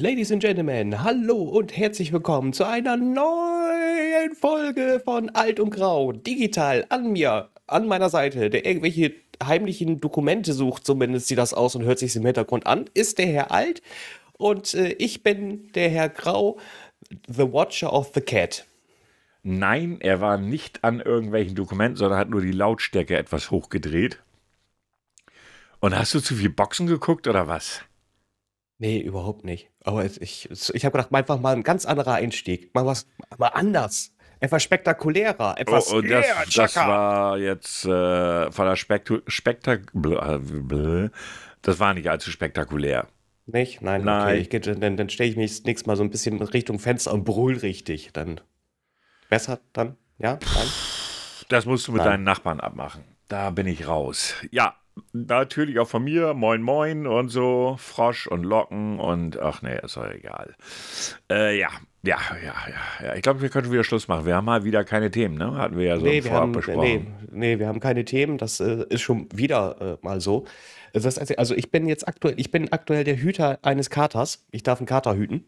[0.00, 6.12] Ladies and Gentlemen, hallo und herzlich willkommen zu einer neuen Folge von Alt und Grau.
[6.12, 9.12] Digital an mir, an meiner Seite, der irgendwelche
[9.44, 13.26] heimlichen Dokumente sucht, zumindest sieht das aus und hört sich im Hintergrund an, ist der
[13.26, 13.82] Herr Alt
[14.38, 16.58] und äh, ich bin der Herr Grau,
[17.28, 18.64] The Watcher of the Cat.
[19.42, 24.18] Nein, er war nicht an irgendwelchen Dokumenten, sondern hat nur die Lautstärke etwas hochgedreht.
[25.80, 27.82] Und hast du zu viel Boxen geguckt oder was?
[28.80, 29.68] Nee, überhaupt nicht.
[29.84, 32.74] Aber ich, ich habe gedacht, einfach mal ein ganz anderer Einstieg.
[32.74, 34.14] Mal was mal anders.
[34.40, 35.56] Etwas spektakulärer.
[35.58, 39.92] Etwas oh, und das, das war jetzt äh, von der Spektu Spektak
[41.60, 43.06] Das war nicht allzu spektakulär.
[43.44, 43.82] Nicht?
[43.82, 44.40] Nein, Nein.
[44.40, 44.56] okay.
[44.56, 47.58] Ich, dann dann stelle ich mich nächstes Mal so ein bisschen Richtung Fenster und brüll
[47.58, 48.14] richtig.
[48.14, 48.40] Dann
[49.28, 49.98] besser dann?
[50.16, 50.38] Ja?
[50.54, 50.66] Nein?
[51.50, 52.12] Das musst du mit Nein.
[52.12, 53.04] deinen Nachbarn abmachen.
[53.28, 54.34] Da bin ich raus.
[54.50, 54.79] Ja,
[55.12, 56.34] natürlich auch von mir.
[56.34, 57.76] Moin, moin und so.
[57.78, 60.54] Frosch und Locken und ach nee, ist doch egal.
[61.30, 61.68] Äh, ja,
[62.02, 63.14] ja, ja, ja, ja.
[63.14, 64.26] Ich glaube, wir können wieder Schluss machen.
[64.26, 65.54] Wir haben mal wieder keine Themen, ne?
[65.56, 67.28] Hatten wir ja so Nee, wir vorab haben, nee, besprochen.
[67.30, 68.38] nee, wir haben keine Themen.
[68.38, 70.46] Das äh, ist schon wieder äh, mal so.
[70.92, 74.44] Das also also ich bin jetzt aktuell, ich bin aktuell der Hüter eines Katers.
[74.50, 75.44] Ich darf einen Kater hüten.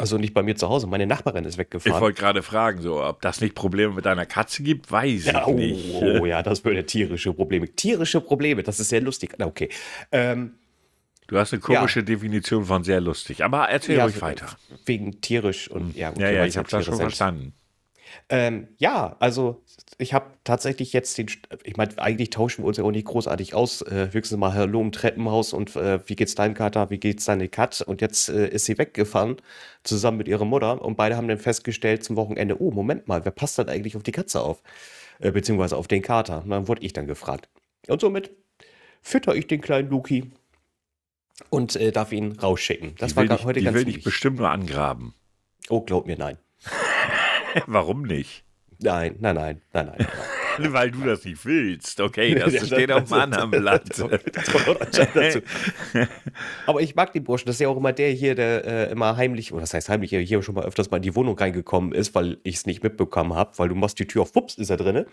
[0.00, 0.86] Also nicht bei mir zu Hause.
[0.86, 2.00] Meine Nachbarin ist Ich weggefahren.
[2.00, 5.46] wollte gerade fragen, so, ob das nicht Probleme mit deiner Katze gibt, weiß Ja, ich
[5.46, 5.94] oh, nicht.
[6.02, 7.68] oh ja, das würde tierische Probleme.
[7.68, 9.34] Tierische Probleme, das ist sehr lustig.
[9.38, 9.68] Na, Okay.
[10.10, 10.54] Ähm,
[11.26, 14.46] Du hast eine komische Definition von sehr lustig, aber erzähl ja, ruhig weiter.
[14.84, 17.02] Wegen tierisch und ja, okay, Ja, ja, ich habe das schon sind.
[17.04, 17.52] verstanden.
[18.28, 19.62] Ähm, ja, also
[19.98, 21.30] ich habe tatsächlich jetzt den,
[21.64, 23.82] ich meine, eigentlich tauschen wir uns ja auch nicht großartig aus.
[23.82, 27.48] Äh, höchstens mal Hallo im Treppenhaus und äh, wie geht's deinem Kater, wie geht's deine
[27.48, 27.80] Kat?
[27.82, 29.36] Und jetzt äh, ist sie weggefahren,
[29.84, 30.82] zusammen mit ihrer Mutter.
[30.82, 34.02] Und beide haben dann festgestellt zum Wochenende, oh, Moment mal, wer passt denn eigentlich auf
[34.02, 34.62] die Katze auf?
[35.18, 36.42] Äh, beziehungsweise auf den Kater.
[36.42, 37.48] Und dann wurde ich dann gefragt.
[37.88, 38.30] Und somit
[39.02, 40.30] fütter ich den kleinen Luki
[41.48, 42.94] und äh, darf ihn rausschicken.
[42.98, 44.04] Das die war will, dich, heute die ganz will dich lieb.
[44.04, 45.14] bestimmt nur angraben.
[45.68, 46.38] Oh, glaub mir, nein.
[47.66, 48.44] Warum nicht?
[48.82, 49.96] Nein, nein, nein, nein, nein.
[49.98, 50.08] nein.
[50.72, 52.00] Weil du das nicht willst.
[52.00, 53.88] Okay, das Ja, steht auf das- anderen Blatt.
[56.66, 57.46] Aber ich mag den Burschen.
[57.46, 60.10] Das ist ja auch immer der hier, der äh, immer heimlich, oder das heißt heimlich,
[60.10, 62.82] hier- hier schon mal öfters mal in die Wohnung reingekommen ist, weil ich es nicht
[62.82, 65.06] mitbekommen habe, weil du machst die Tür auf, wups, ist er drinne.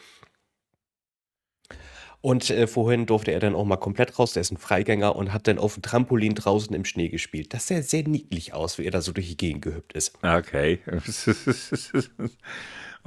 [2.20, 5.32] Und äh, vorhin durfte er dann auch mal komplett raus, der ist ein Freigänger und
[5.34, 7.54] hat dann auf dem Trampolin draußen im Schnee gespielt.
[7.54, 10.14] Das sah sehr niedlich aus, wie er da so durch die Gegend gehüpft ist.
[10.24, 10.80] Okay.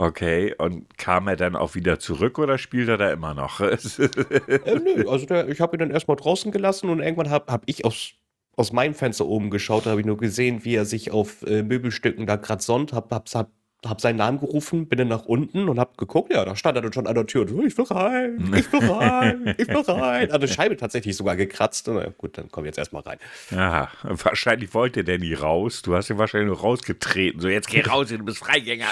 [0.01, 3.61] Okay, und kam er dann auch wieder zurück oder spielt er da immer noch?
[3.61, 7.65] Äh, nö, also der, ich habe ihn dann erstmal draußen gelassen und irgendwann habe hab
[7.67, 8.15] ich aus,
[8.57, 11.63] aus meinem Fenster oben geschaut, da habe ich nur gesehen, wie er sich auf äh,
[11.63, 13.51] Möbelstücken da grad sonnt, hab, hab, hab,
[13.87, 16.83] hab seinen Namen gerufen, bin dann nach unten und hab geguckt, ja, da stand er
[16.83, 19.77] dann schon an der Tür und so, ich will rein, ich will rein, ich will
[19.79, 20.31] rein.
[20.31, 21.89] Hat eine Scheibe tatsächlich sogar gekratzt.
[21.89, 23.19] Und, na gut, dann komm jetzt erstmal rein.
[23.51, 25.81] Ja, wahrscheinlich wollte der nie raus.
[25.83, 27.41] Du hast ihn wahrscheinlich nur rausgetreten.
[27.41, 28.87] So, jetzt geh raus, du bist Freigänger.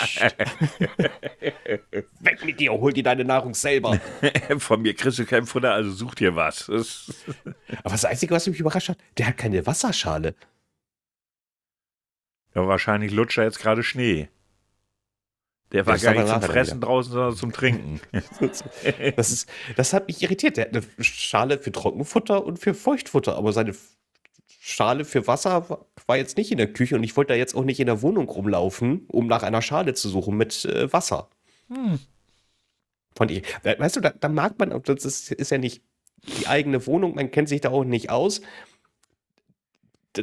[2.21, 4.01] Weg mit dir, hol dir deine Nahrung selber.
[4.59, 6.71] Von mir kriegst du kein Futter, also such dir was.
[6.71, 10.35] Aber das Einzige, was mich überrascht hat, der hat keine Wasserschale.
[12.55, 14.29] Ja, wahrscheinlich lutscht er jetzt gerade Schnee.
[15.73, 18.01] Der war gar nicht zum Fressen draußen, sondern zum Trinken.
[19.17, 20.57] Das, ist, das hat mich irritiert.
[20.57, 23.75] Der hat eine Schale für Trockenfutter und für Feuchtfutter, aber seine
[24.61, 27.55] Schale für Wasser wa- war jetzt nicht in der Küche und ich wollte da jetzt
[27.55, 31.29] auch nicht in der Wohnung rumlaufen, um nach einer Schale zu suchen mit äh, Wasser.
[33.15, 33.43] Von ihr.
[33.63, 35.83] We- Weißt du, da, da mag man, das ist, ist ja nicht
[36.41, 38.41] die eigene Wohnung, man kennt sich da auch nicht aus.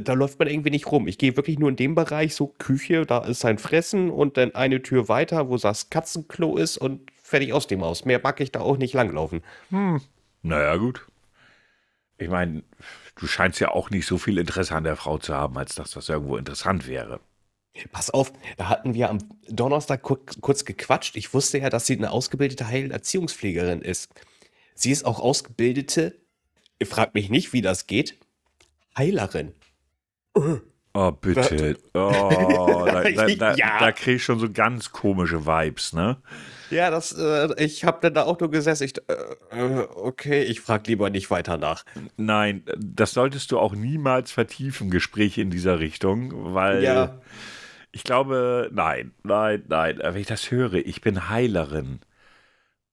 [0.02, 1.08] Da, läuft man irgendwie nicht rum.
[1.08, 4.56] Ich gehe wirklich nur in dem Bereich, so Küche, da ist sein Fressen und dann
[4.56, 8.06] eine Tür weiter, wo das Katzenklo ist und fertig aus dem Haus.
[8.06, 9.42] Mehr mag ich da auch nicht langlaufen.
[10.42, 11.06] Naja, gut.
[12.18, 12.64] Ich meine,
[13.16, 15.92] du scheinst ja auch nicht so viel Interesse an der Frau zu haben, als dass
[15.92, 17.20] das irgendwo interessant wäre.
[17.92, 19.18] Pass auf, da hatten wir am
[19.50, 21.18] Donnerstag kurz, kurz gequatscht.
[21.18, 24.10] Ich wusste ja, dass sie eine ausgebildete Heilerziehungspflegerin ist.
[24.76, 26.16] Sie ist auch ausgebildete,
[26.84, 28.18] frag mich nicht, wie das geht,
[28.98, 29.54] Heilerin.
[30.94, 31.78] Oh, bitte.
[31.94, 33.80] Oh, da, da, da, Ja.
[33.80, 36.18] da krieg ich schon so ganz komische Vibes, ne?
[36.70, 38.86] Ja, das, äh, ich habe dann da auch nur gesessen.
[38.86, 41.84] Ich, äh, okay, ich frag lieber nicht weiter nach.
[42.18, 47.20] Nein, das solltest du auch niemals vertiefen, Gespräche in dieser Richtung, weil Ja.
[47.92, 50.00] ich glaube, nein, nein, nein.
[50.02, 52.00] Wenn ich das höre, ich bin Heilerin.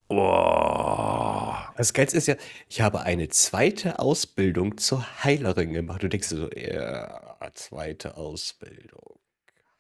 [0.09, 1.55] Oh.
[1.77, 2.35] Das Geilste ist ja,
[2.69, 6.03] ich habe eine zweite Ausbildung zur Heilerin gemacht.
[6.03, 9.19] Du denkst so, ja, zweite Ausbildung,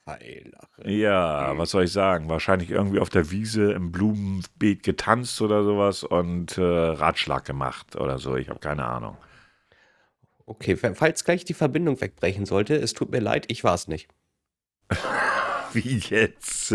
[0.06, 0.58] Heilerin.
[0.84, 2.28] Ja, was soll ich sagen?
[2.28, 8.18] Wahrscheinlich irgendwie auf der Wiese im Blumenbeet getanzt oder sowas und äh, Ratschlag gemacht oder
[8.18, 8.36] so.
[8.36, 9.16] Ich habe keine Ahnung.
[10.44, 14.08] Okay, falls gleich die Verbindung wegbrechen sollte, es tut mir leid, ich war es nicht.
[15.72, 16.74] Wie jetzt?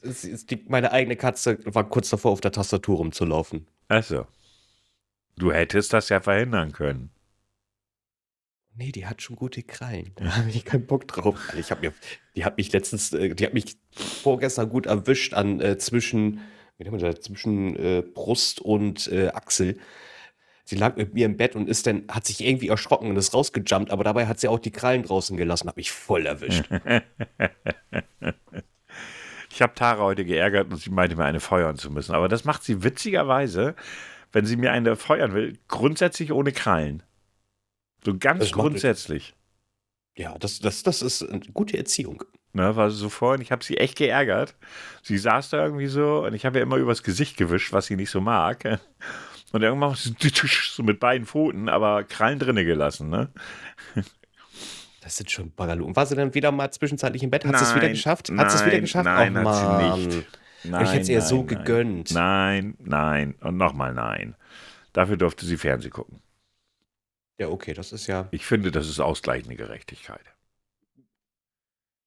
[0.00, 3.68] Es ist die, meine eigene Katze war kurz davor, auf der Tastatur rumzulaufen.
[3.88, 4.26] Achso.
[5.36, 7.10] Du hättest das ja verhindern können.
[8.74, 10.12] Nee, die hat schon gute Krallen.
[10.16, 11.36] Da habe ich keinen Bock drauf.
[11.48, 11.92] Also ich habe mir,
[12.34, 16.40] die hat mich letztens, äh, die hat mich vorgestern gut erwischt an äh, zwischen,
[16.78, 19.78] wie nennt man das, zwischen äh, Brust und äh, Achsel.
[20.64, 23.34] Sie lag mit mir im Bett und ist dann, hat sich irgendwie erschrocken und ist
[23.34, 26.64] rausgejumpt, aber dabei hat sie auch die Krallen draußen gelassen, habe ich voll erwischt.
[29.50, 32.14] ich habe Tara heute geärgert und sie meinte mir eine feuern zu müssen.
[32.14, 33.74] Aber das macht sie witzigerweise,
[34.30, 37.02] wenn sie mir eine feuern will, grundsätzlich ohne Krallen.
[38.04, 39.34] So ganz grundsätzlich.
[40.16, 42.24] Ja, das, das, das ist eine gute Erziehung.
[42.54, 44.54] Ne, war so vorhin, ich habe sie echt geärgert.
[45.02, 47.96] Sie saß da irgendwie so und ich habe ja immer übers Gesicht gewischt, was sie
[47.96, 48.78] nicht so mag.
[49.52, 49.94] Und irgendwann
[50.70, 53.30] so mit beiden Pfoten, aber Krallen drinne gelassen, ne?
[55.00, 55.96] Das sind schon Bagaloon.
[55.96, 57.44] War sie dann wieder mal zwischenzeitlich im Bett?
[57.44, 58.30] Hat sie es wieder geschafft?
[58.30, 59.06] Hat sie es wieder geschafft?
[59.06, 60.26] Nein, oh, hat sie nicht.
[60.64, 62.12] Nein, ich hätte sie ja so gegönnt.
[62.12, 64.36] Nein, nein und nochmal nein.
[64.92, 66.21] Dafür durfte sie Fernsehen gucken.
[67.38, 68.28] Ja, okay, das ist ja.
[68.30, 70.24] Ich finde, das ist ausgleichende Gerechtigkeit.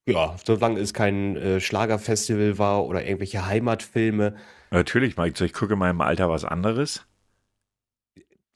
[0.07, 4.35] Ja, solange es kein äh, Schlagerfestival war oder irgendwelche Heimatfilme.
[4.69, 7.05] Natürlich, Mike, ich gucke in meinem Alter was anderes.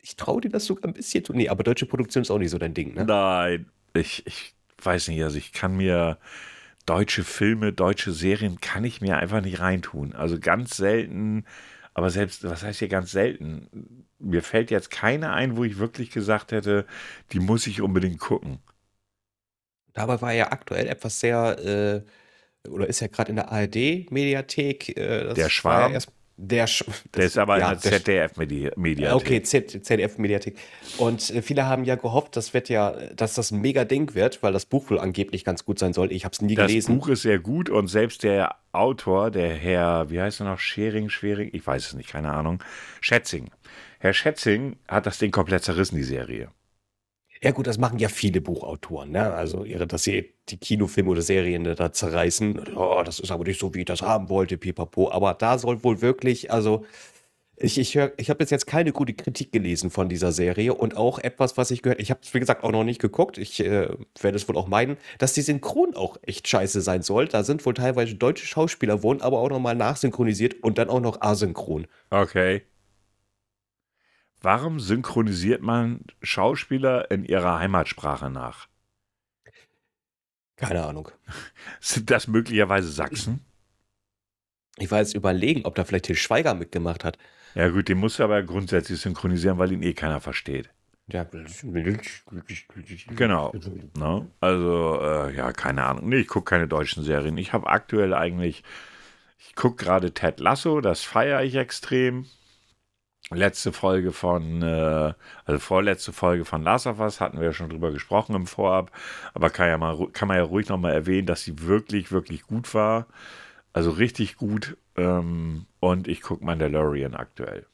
[0.01, 1.33] Ich traue dir das sogar ein bisschen zu.
[1.33, 3.06] Nee, aber deutsche Produktion ist auch nicht so dein Ding, ne?
[3.06, 6.19] Nein, ich, ich weiß nicht, also ich kann mir
[6.86, 10.13] deutsche Filme, deutsche Serien kann ich mir einfach nicht reintun.
[10.13, 11.45] Also ganz selten,
[11.94, 14.07] aber selbst, was heißt hier ganz selten?
[14.19, 16.86] Mir fällt jetzt keine ein, wo ich wirklich gesagt hätte,
[17.31, 18.60] die muss ich unbedingt gucken.
[19.94, 22.04] Dabei war ja aktuell etwas sehr,
[22.66, 24.98] äh, oder ist ja gerade in der ARD-Mediathek.
[24.98, 25.94] Äh, der Schwarm.
[25.94, 26.00] Ja
[26.42, 26.86] der, Sch
[27.16, 29.13] der ist aber ja, in der ZDF-Mediathek.
[29.13, 30.57] Okay, ZDF-Mediathek.
[30.98, 34.42] Und äh, viele haben ja gehofft, das wird ja, dass das ein mega Ding wird,
[34.42, 36.12] weil das Buch wohl angeblich ganz gut sein soll.
[36.12, 36.95] Ich habe es nie das gelesen.
[36.95, 40.60] Das Buch ist sehr gut und selbst der Autor, der Herr, wie heißt er noch,
[40.60, 42.63] Schering, Schwering, ich weiß es nicht, keine Ahnung,
[43.01, 43.50] Schätzing.
[44.00, 46.50] Herr Schätzing hat das Ding komplett zerrissen, die Serie.
[47.42, 49.34] Ja gut, das machen ja viele Buchautoren, ne?
[49.34, 52.75] Also ihre, dass sie die Kinofilme oder Serien da zerreißen.
[52.75, 55.12] Oh, das ist aber nicht so, wie ich das haben wollte, pipapo.
[55.12, 56.86] Aber da soll wohl wirklich, also
[57.56, 60.95] ich, ich, hör, ich habe bis jetzt keine gute Kritik gelesen von dieser Serie und
[60.95, 63.60] auch etwas, was ich gehört, ich habe es wie gesagt auch noch nicht geguckt, ich
[63.60, 63.90] äh,
[64.22, 67.28] werde es wohl auch meinen, dass die Synchron auch echt scheiße sein soll.
[67.28, 71.22] Da sind wohl teilweise deutsche Schauspieler, wurden aber auch nochmal nachsynchronisiert und dann auch noch
[71.22, 71.88] asynchron.
[72.10, 72.63] Okay.
[74.41, 78.68] Warum synchronisiert man Schauspieler in ihrer Heimatsprache nach?
[80.56, 81.09] Keine Ahnung.
[81.80, 83.45] Sind das möglicherweise Sachsen?
[84.77, 87.18] Ich war jetzt überlegen, ob da vielleicht Til Schweiger mitgemacht hat.
[87.56, 90.69] Ja gut, den muss er aber grundsätzlich synchronisieren, weil ihn eh keiner versteht.
[91.07, 91.25] Ja.
[93.15, 93.51] Genau.
[93.97, 94.19] No?
[94.19, 94.27] Ne?
[94.39, 96.09] Also, äh, ja, keine Ahnung.
[96.09, 97.38] Nee, ich gucke keine deutschen Serien.
[97.38, 98.63] Ich habe aktuell eigentlich,
[99.39, 102.25] ich gucke gerade Ted Lasso, das feiere ich extrem
[103.30, 105.13] letzte Folge von, äh,
[105.45, 108.92] also vorletzte Folge von Last of Us hatten wir ja schon drüber gesprochen im Vorab,
[109.33, 112.73] aber kann, ja mal, kann man ja ruhig nochmal erwähnen, dass sie wirklich, wirklich gut
[112.73, 113.07] war.
[113.71, 114.78] Also richtig gut.
[114.95, 117.66] Ähm, und ich gucke Mandalorian aktuell.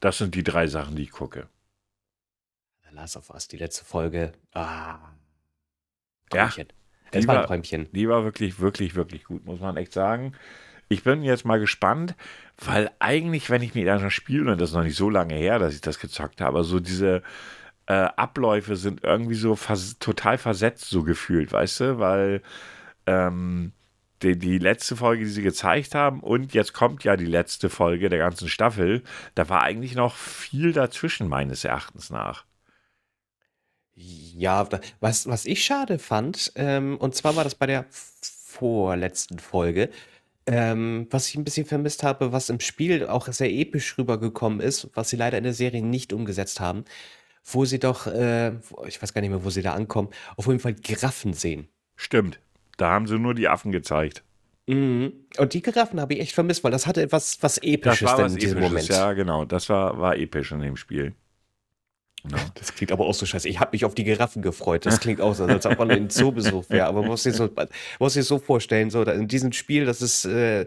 [0.00, 1.48] Das sind die drei Sachen, die ich gucke.
[2.90, 4.32] Last of Us, die letzte Folge.
[4.52, 4.98] Ah.
[6.30, 6.68] Träumchen.
[6.68, 7.18] Ja.
[7.18, 7.88] Es war ein Träumchen.
[7.92, 10.34] Die war wirklich, wirklich, wirklich gut, muss man echt sagen.
[10.88, 12.14] Ich bin jetzt mal gespannt,
[12.56, 15.58] weil eigentlich, wenn ich mir das spiele, und das ist noch nicht so lange her,
[15.58, 17.22] dass ich das gezockt habe, so diese
[17.86, 21.98] äh, Abläufe sind irgendwie so vers total versetzt, so gefühlt, weißt du?
[21.98, 22.42] Weil
[23.06, 23.72] ähm,
[24.22, 28.08] die, die letzte Folge, die sie gezeigt haben, und jetzt kommt ja die letzte Folge
[28.08, 29.02] der ganzen Staffel,
[29.34, 32.44] da war eigentlich noch viel dazwischen, meines Erachtens nach.
[33.94, 34.68] Ja,
[35.00, 39.90] was, was ich schade fand, ähm, und zwar war das bei der vorletzten Folge,
[40.48, 44.88] ähm, was ich ein bisschen vermisst habe, was im Spiel auch sehr episch rübergekommen ist,
[44.94, 46.84] was sie leider in der Serie nicht umgesetzt haben,
[47.44, 48.52] wo sie doch, äh,
[48.86, 51.68] ich weiß gar nicht mehr, wo sie da ankommen, auf jeden Fall Giraffen sehen.
[51.96, 52.40] Stimmt.
[52.78, 54.24] Da haben sie nur die Affen gezeigt.
[54.66, 55.12] Mhm.
[55.36, 58.24] Und die Giraffen habe ich echt vermisst, weil das hatte etwas was Episches das war
[58.24, 58.88] was in diesem Episches, Moment.
[58.88, 59.44] Ja, genau.
[59.44, 61.14] Das war, war episch in dem Spiel.
[62.24, 62.36] No.
[62.54, 63.48] Das klingt aber auch so scheiße.
[63.48, 64.86] Ich habe mich auf die Giraffen gefreut.
[64.86, 66.86] Das klingt auch so, als ob man in Zoobesuch wäre.
[66.86, 67.48] Aber man muss sich so,
[67.98, 70.66] so vorstellen, so in diesem Spiel, das ist äh,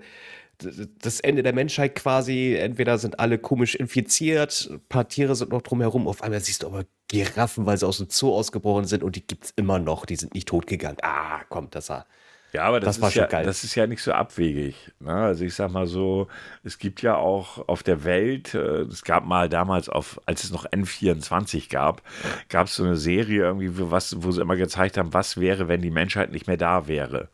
[1.00, 2.56] das Ende der Menschheit quasi.
[2.56, 6.08] Entweder sind alle komisch infiziert, ein paar Tiere sind noch drumherum.
[6.08, 9.26] Auf einmal siehst du aber Giraffen, weil sie aus dem Zoo ausgebrochen sind und die
[9.26, 10.06] gibt es immer noch.
[10.06, 10.98] Die sind nicht tot gegangen.
[11.02, 12.06] Ah, kommt, das war.
[12.54, 13.46] Ja, aber das, Das ist ja, geil.
[13.46, 14.76] das ist ja nicht so abwegig.
[15.00, 15.14] Ne?
[15.14, 16.28] Also ich sag mal so,
[16.64, 20.52] es gibt ja auch auf der Welt, äh, es gab mal damals auf, als es
[20.52, 22.02] noch N24 gab,
[22.50, 25.70] gab es so eine Serie irgendwie, wo, was, wo sie immer gezeigt haben, was wäre,
[25.70, 27.30] wenn die Menschheit nicht mehr da wäre.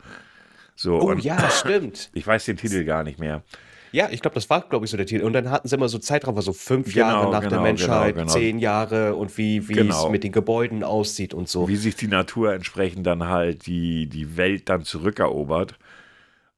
[0.75, 2.11] So, Oh ja, stimmt.
[2.13, 3.41] ich weiß den Titel gar nicht mehr.
[3.91, 5.23] Ja, ich glaube, das war, glaube ich, so der Titel.
[5.23, 8.15] Und dann hatten sie immer so Zeitraum, so fünf Genau, Jahre nach genau, der Menschheit,
[8.15, 8.33] genau, genau.
[8.33, 10.05] zehn Jahre und wie, wie Genau.
[10.05, 11.67] es mit den Gebäuden aussieht und so.
[11.67, 15.77] wie sich die Natur entsprechend dann halt die, die Welt dann zurückerobert.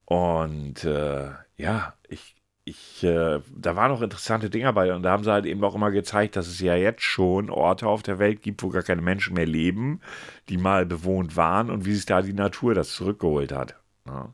[0.05, 5.24] Und äh, ja, ich, ich, äh, da waren noch interessante Dinge bei und da haben
[5.24, 8.41] sie halt eben auch immer gezeigt, dass es ja jetzt schon Orte auf der Welt
[8.41, 10.01] gibt, wo gar keine Menschen mehr leben,
[10.50, 13.75] die mal bewohnt waren und wie sich da die Natur das zurückgeholt hat.
[14.07, 14.33] Ja.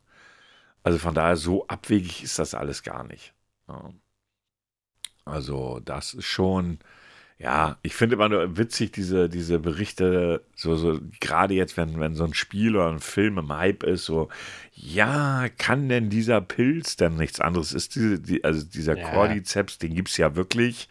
[0.86, 3.34] Also von daher, so abwegig ist das alles gar nicht.
[3.68, 3.92] Ja.
[5.25, 6.80] Also das ist schon,
[7.39, 12.15] ja, ich finde immer nur witzig, diese, diese Berichte, so, so, gerade jetzt, wenn, wenn
[12.15, 14.30] so ein Spiel oder ein Film im Hype ist, so,
[14.74, 19.10] ja, kann denn dieser Pilz denn nichts anderes ist, diese, die, also dieser Ja.
[19.12, 20.88] Cordyceps, den gibt es ja wirklich.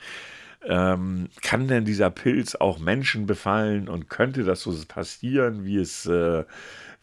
[0.66, 6.06] Ähm, kann denn dieser Pilz auch Menschen befallen und könnte das so passieren, wie es,
[6.06, 6.44] äh,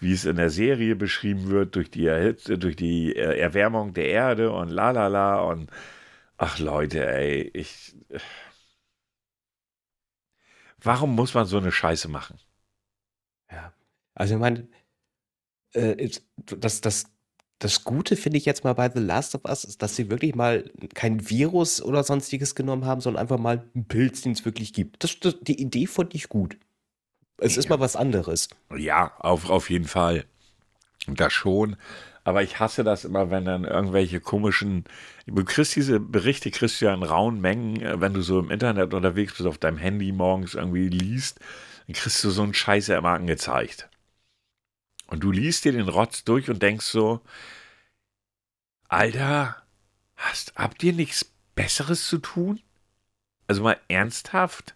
[0.02, 4.52] wie es in der Serie beschrieben wird, durch die, Erhitze, durch die Erwärmung der Erde
[4.52, 5.70] und la la la und
[6.38, 7.96] ach Leute, ey, ich.
[10.84, 12.40] Warum muss man so eine Scheiße machen?
[13.52, 13.74] Ja.
[14.16, 14.68] Also ich meine,
[15.74, 17.06] äh, das, das,
[17.60, 20.34] das Gute finde ich jetzt mal bei The Last of Us, ist, dass sie wirklich
[20.34, 24.74] mal kein Virus oder sonstiges genommen haben, sondern einfach mal einen Pilz, den es wirklich
[24.74, 25.04] gibt.
[25.04, 26.58] Das, das, die Idee fand ich gut.
[27.42, 28.50] Es ist mal was anderes.
[28.76, 30.26] Ja, auf, auf jeden Fall.
[31.08, 31.76] Das schon.
[32.24, 34.86] Aber ich hasse das immer, wenn dann irgendwelche komischen.
[35.26, 38.52] Du kriegst diese Berichte, kriegst du ja in rauen Mengen, äh, wenn du so im
[38.52, 41.40] Internet unterwegs bist, auf deinem Handy morgens irgendwie liest,
[41.88, 43.90] dann kriegst du so einen Scheiß ja immer angezeigt.
[45.08, 47.22] Und du liest dir den Rotz durch und denkst so,
[48.88, 49.56] Alter,
[50.16, 52.62] hast, habt ihr nichts Besseres zu tun?
[53.48, 54.76] Also mal ernsthaft?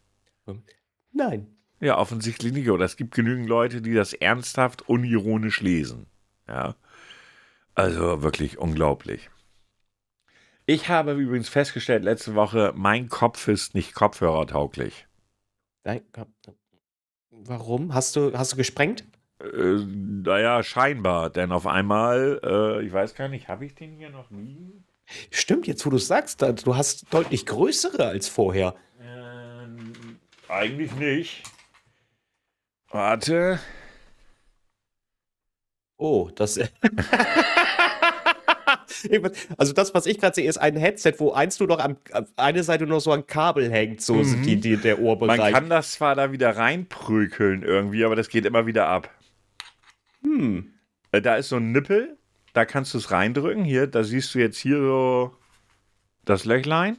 [1.12, 1.55] Nein.
[1.80, 2.70] Ja, offensichtlich nicht.
[2.70, 6.08] Oder es gibt genügend Leute, die das ernsthaft, unironisch lesen.
[6.48, 6.76] Ja.
[7.74, 9.30] Also wirklich unglaublich.
[10.66, 15.06] Ich habe übrigens festgestellt letzte Woche, mein Kopf ist nicht kopfhörertauglich.
[15.84, 16.02] Nein.
[17.30, 17.94] Warum?
[17.94, 19.04] Hast du, hast du gesprengt?
[19.40, 21.30] Äh, naja, scheinbar.
[21.30, 24.86] Denn auf einmal, äh, ich weiß gar nicht, habe ich den hier noch liegen?
[25.30, 28.74] Stimmt, jetzt wo du es sagst, du hast deutlich größere als vorher.
[29.00, 29.94] Ähm,
[30.48, 31.44] eigentlich nicht.
[32.96, 33.60] Warte.
[35.98, 36.58] Oh, das.
[39.58, 41.98] also das, was ich gerade sehe, ist ein Headset, wo eins nur noch an
[42.38, 44.44] eine Seite nur so ein Kabel hängt, so Mhm.
[44.44, 45.52] die, die, der Man Ohrbereich.
[45.54, 49.10] kann das zwar da wieder reinprügeln irgendwie, aber das geht immer wieder ab.
[50.22, 50.74] Hm.
[51.12, 52.18] Äh, Da ist so ein Nippel,
[52.54, 53.66] da kannst du es reindrücken.
[53.66, 55.36] Hier, da siehst du jetzt hier so
[56.24, 56.96] das Löchlein.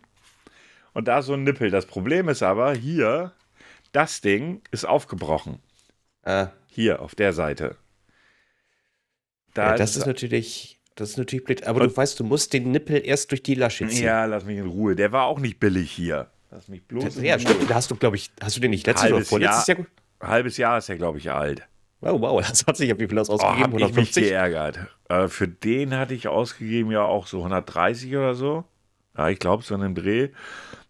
[0.93, 1.71] Und da so ein Nippel.
[1.71, 3.33] Das Problem ist aber, hier,
[3.93, 5.61] das Ding ist aufgebrochen.
[6.27, 7.77] Ah, Hier, auf der Seite.
[9.55, 11.67] Da ja, das ist natürlich, das ist natürlich blöd.
[11.67, 14.05] Aber du weißt, du musst den Nippel erst durch die Lasche ziehen.
[14.05, 14.95] Ja, lass mich in Ruhe.
[14.97, 16.31] Der war auch nicht billig hier.
[16.51, 17.71] Lass mich bloß Das, ja, stimmt.
[17.71, 19.79] Da hast du, glaube ich, hast du den nicht letztes oder Halbes vorletztes Jahr?
[19.79, 19.87] Jahr.
[20.21, 21.63] Halbes Jahr ist er, glaube ich, alt.
[22.03, 23.63] Oh, wow, das hat sich ja wie viel das Oh, ausgegeben?
[23.63, 24.25] hab ich mich 150?
[24.25, 24.79] geärgert.
[25.09, 28.65] Äh, für den hatte ich ausgegeben ja auch so 130 oder so.
[29.17, 30.29] Ja, ich glaube, so einen Dreh.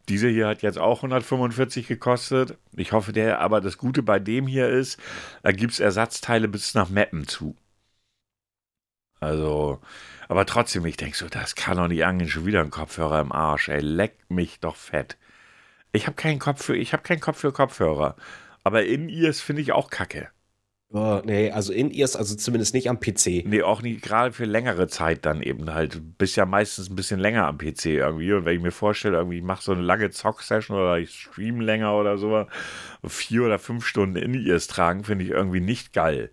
[0.09, 2.59] Dieser hier hat jetzt auch 145 gekostet.
[2.77, 5.01] Ich hoffe, der, aber das Gute bei dem hier ist,
[5.43, 7.57] da gibt es Ersatzteile bis nach Meppen zu.
[9.21, 9.81] Also,
[10.29, 13.33] aber trotzdem, ich denke so, das kann doch nicht angehen, schon wieder ein Kopfhörer im
[13.33, 15.17] Arsch, ey, leck mich doch fett.
[15.93, 18.17] Ich habe keinen Kopf für, ich habe keinen Kopf für Kopfhörer.
[18.65, 20.29] Aber in ears finde ich auch kacke.
[20.93, 23.45] Oh, nee, also in ears, also zumindest nicht am PC.
[23.45, 26.01] Nee, auch nicht, gerade für längere Zeit dann eben halt.
[26.17, 28.33] Bist ja meistens ein bisschen länger am PC irgendwie.
[28.33, 31.61] Und wenn ich mir vorstelle, irgendwie, ich mache so eine lange Zock-Session oder ich stream
[31.61, 32.47] länger oder so,
[33.05, 36.31] vier oder fünf Stunden in ears tragen, finde ich irgendwie nicht geil.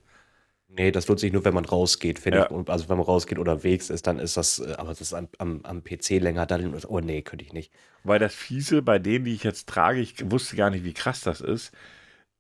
[0.76, 2.50] Nee, das lohnt sich nur, wenn man rausgeht, finde Ja.
[2.50, 2.70] ich.
[2.70, 5.62] Also wenn man rausgeht unterwegs ist, dann ist das, äh, aber das ist am, am,
[5.64, 6.76] am PC länger dann.
[6.88, 7.72] Oh nee, könnte ich nicht.
[8.04, 11.22] Weil das Fiese bei denen, die ich jetzt trage, ich wusste gar nicht, wie krass
[11.22, 11.72] das ist.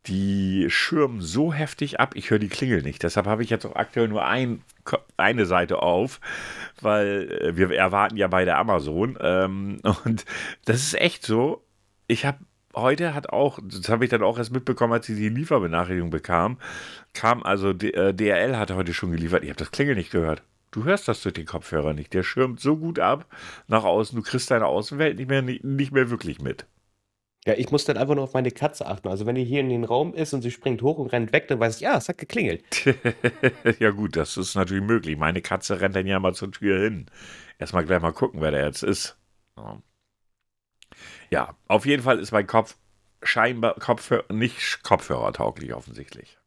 [0.07, 3.03] Die schirmen so heftig ab, ich höre die Klingel nicht.
[3.03, 4.61] Deshalb habe ich jetzt auch aktuell nur ein,
[5.15, 6.19] eine Seite auf,
[6.81, 9.17] weil äh, wir erwarten ja beide Amazon.
[9.21, 10.25] Ähm, und
[10.65, 11.63] das ist echt so.
[12.07, 12.39] Ich habe
[12.75, 16.57] heute hat auch, das habe ich dann auch erst mitbekommen, als ich die Lieferbenachrichtigung bekam,
[17.13, 19.43] kam also D äh, DRL hat heute schon geliefert.
[19.43, 20.43] Ich habe das Klingel nicht gehört.
[20.71, 22.13] Du hörst das durch den Kopfhörer nicht.
[22.13, 23.27] Der schirmt so gut ab
[23.67, 26.65] nach außen, du kriegst deine Außenwelt nicht mehr, nicht mehr wirklich mit.
[27.45, 29.09] Ja, ich muss dann einfach nur auf meine Katze achten.
[29.09, 31.49] Also wenn die hier in den Raum ist und sie springt hoch und rennt weg,
[31.49, 32.63] dann weiß ich, ja, es hat geklingelt.
[33.79, 35.17] ja gut, das ist natürlich möglich.
[35.17, 37.07] Meine Katze rennt dann ja mal zur Tür hin.
[37.59, 39.17] Erstmal gleich mal gucken, wer der jetzt ist.
[39.57, 39.81] Ja,
[41.31, 42.77] ja auf jeden Fall ist mein Kopf
[43.21, 46.37] scheinbar Kopfhörer, nicht kopfhörertauglich offensichtlich.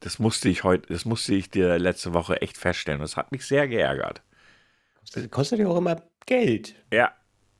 [0.00, 3.00] Das musste ich heute, das musste ich dir letzte Woche echt feststellen.
[3.00, 4.22] Das hat mich sehr geärgert.
[4.98, 6.74] Kostet, kostet ja auch immer Geld.
[6.92, 7.12] Ja,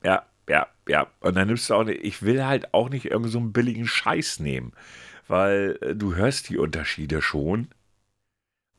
[0.02, 1.06] ja, ja, ja.
[1.20, 3.86] Und dann nimmst du auch nicht, ich will halt auch nicht irgend so einen billigen
[3.86, 4.72] Scheiß nehmen,
[5.28, 7.68] weil äh, du hörst die Unterschiede schon.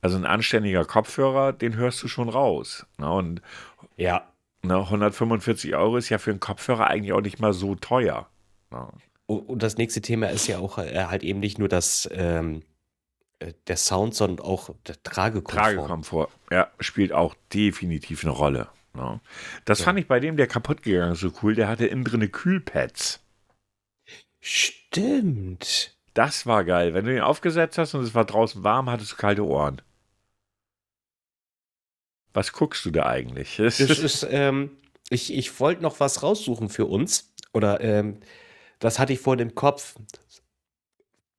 [0.02, 2.86] Also ein anständiger Kopfhörer, den hörst du schon raus.
[2.98, 3.10] Ne?
[3.10, 3.42] Und
[3.96, 4.28] ja.
[4.64, 8.28] Ne, 145 Euro ist ja für einen Kopfhörer eigentlich auch nicht mal so teuer.
[8.70, 8.88] Ne?
[9.26, 12.64] Und das nächste Thema ist ja auch äh, halt eben nicht nur das, ähm,
[13.40, 15.74] äh, der Sound, sondern auch der Tragekomfort.
[15.74, 18.68] Tragekomfort, ja, spielt auch definitiv eine Rolle.
[18.94, 19.20] Ne?
[19.66, 19.86] Das ja.
[19.86, 21.56] fand ich bei dem, der kaputt gegangen ist, so cool.
[21.56, 23.22] Der hatte innen drin Kühlpads.
[24.40, 25.96] Stimmt.
[26.14, 26.94] Das war geil.
[26.94, 29.82] Wenn du ihn aufgesetzt hast und es war draußen warm, hattest du kalte Ohren.
[32.34, 33.58] Was guckst du da eigentlich?
[33.62, 34.72] Das ist, ähm,
[35.10, 37.34] ich, ich wollte noch was raussuchen für uns.
[37.54, 38.20] Oder ähm,
[38.80, 39.96] das hatte ich vorhin im Kopf.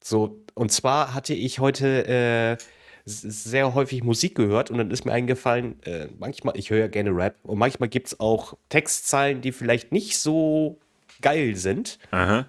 [0.02, 2.64] So, und zwar hatte ich heute äh,
[3.04, 7.10] sehr häufig Musik gehört und dann ist mir eingefallen, äh, manchmal, ich höre ja gerne
[7.10, 10.78] Rap und manchmal gibt es auch Textzeilen, die vielleicht nicht so
[11.20, 11.98] geil sind.
[12.10, 12.46] Aha.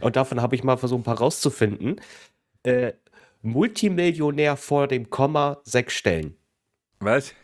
[0.00, 2.00] Und davon habe ich mal versucht, ein paar rauszufinden.
[2.62, 2.92] Äh,
[3.42, 6.36] Multimillionär vor dem Komma, sechs Stellen.
[7.00, 7.34] Was?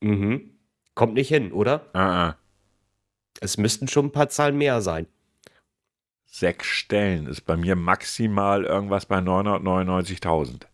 [0.00, 0.58] Mhm.
[0.94, 1.86] Kommt nicht hin, oder?
[1.92, 2.36] Ah, ah.
[3.40, 5.06] Es müssten schon ein paar Zahlen mehr sein.
[6.26, 10.67] Sechs Stellen ist bei mir maximal irgendwas bei 999.000.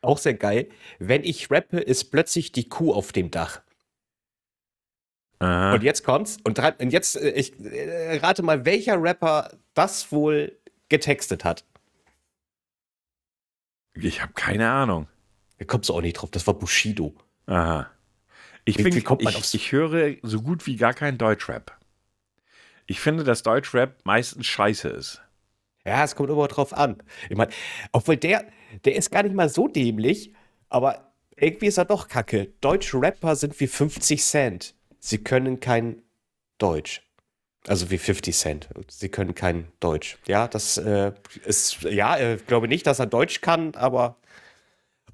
[0.00, 0.68] Auch sehr geil.
[0.98, 3.62] Wenn ich rappe, ist plötzlich die Kuh auf dem Dach.
[5.40, 5.74] Aha.
[5.74, 6.38] Und jetzt kommt's.
[6.44, 11.64] Und, und jetzt, äh, ich äh, rate mal, welcher Rapper das wohl getextet hat.
[13.94, 15.08] Ich habe keine Ahnung.
[15.58, 16.30] Da kommst du auch nicht drauf.
[16.30, 17.14] Das war Bushido.
[17.46, 17.90] Aha.
[18.64, 21.76] Ich, bin, ich, ich höre so gut wie gar kein Deutschrap.
[22.86, 25.22] Ich finde, dass Deutschrap meistens scheiße ist.
[25.88, 27.02] Ja, es kommt immer drauf an.
[27.30, 27.50] Ich meine,
[27.92, 28.44] obwohl der,
[28.84, 30.34] der ist gar nicht mal so dämlich,
[30.68, 32.52] aber irgendwie ist er doch kacke.
[32.60, 34.74] Deutsche Rapper sind wie 50 Cent.
[34.98, 36.02] Sie können kein
[36.58, 37.02] Deutsch.
[37.66, 38.68] Also wie 50 Cent.
[38.88, 40.18] Sie können kein Deutsch.
[40.26, 41.12] Ja, das äh,
[41.44, 44.16] ist, ja, ich äh, glaube nicht, dass er Deutsch kann, aber.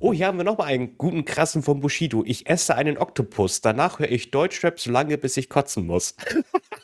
[0.00, 2.24] Oh, hier haben wir nochmal einen guten krassen von Bushido.
[2.26, 3.60] Ich esse einen Oktopus.
[3.60, 6.16] Danach höre ich Deutschrap so lange, bis ich kotzen muss.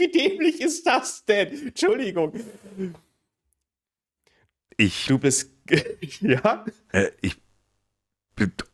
[0.00, 1.68] Wie dämlich ist das denn?
[1.68, 2.32] Entschuldigung.
[4.76, 5.06] Ich.
[5.06, 5.50] Du bist.
[6.20, 6.64] ja?
[6.92, 7.36] Äh, ich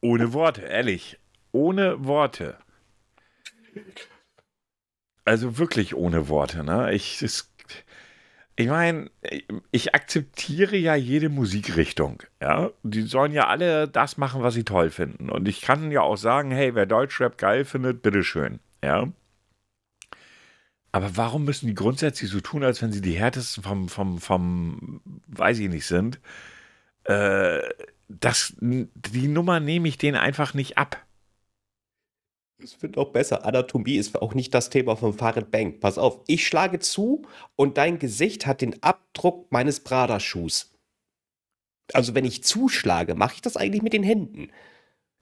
[0.00, 1.18] ohne Worte, ehrlich.
[1.52, 2.58] Ohne Worte.
[5.24, 6.92] Also wirklich ohne Worte, ne?
[6.92, 7.24] Ich,
[8.54, 9.10] ich meine,
[9.72, 12.70] ich akzeptiere ja jede Musikrichtung, ja.
[12.84, 15.28] Die sollen ja alle das machen, was sie toll finden.
[15.28, 19.08] Und ich kann ja auch sagen, hey, wer Deutschrap geil findet, bitteschön, ja.
[20.96, 25.02] Aber warum müssen die grundsätzlich so tun, als wenn sie die härtesten vom, vom, vom,
[25.26, 26.20] weiß ich nicht, sind?
[27.04, 27.60] Äh,
[28.08, 31.04] das, die Nummer nehme ich denen einfach nicht ab.
[32.58, 33.44] Das wird auch besser.
[33.44, 35.80] Anatomie ist auch nicht das Thema von Farid Bang.
[35.80, 40.72] Pass auf, ich schlage zu und dein Gesicht hat den Abdruck meines Prada-Schuhs.
[41.92, 44.48] Also wenn ich zuschlage, mache ich das eigentlich mit den Händen.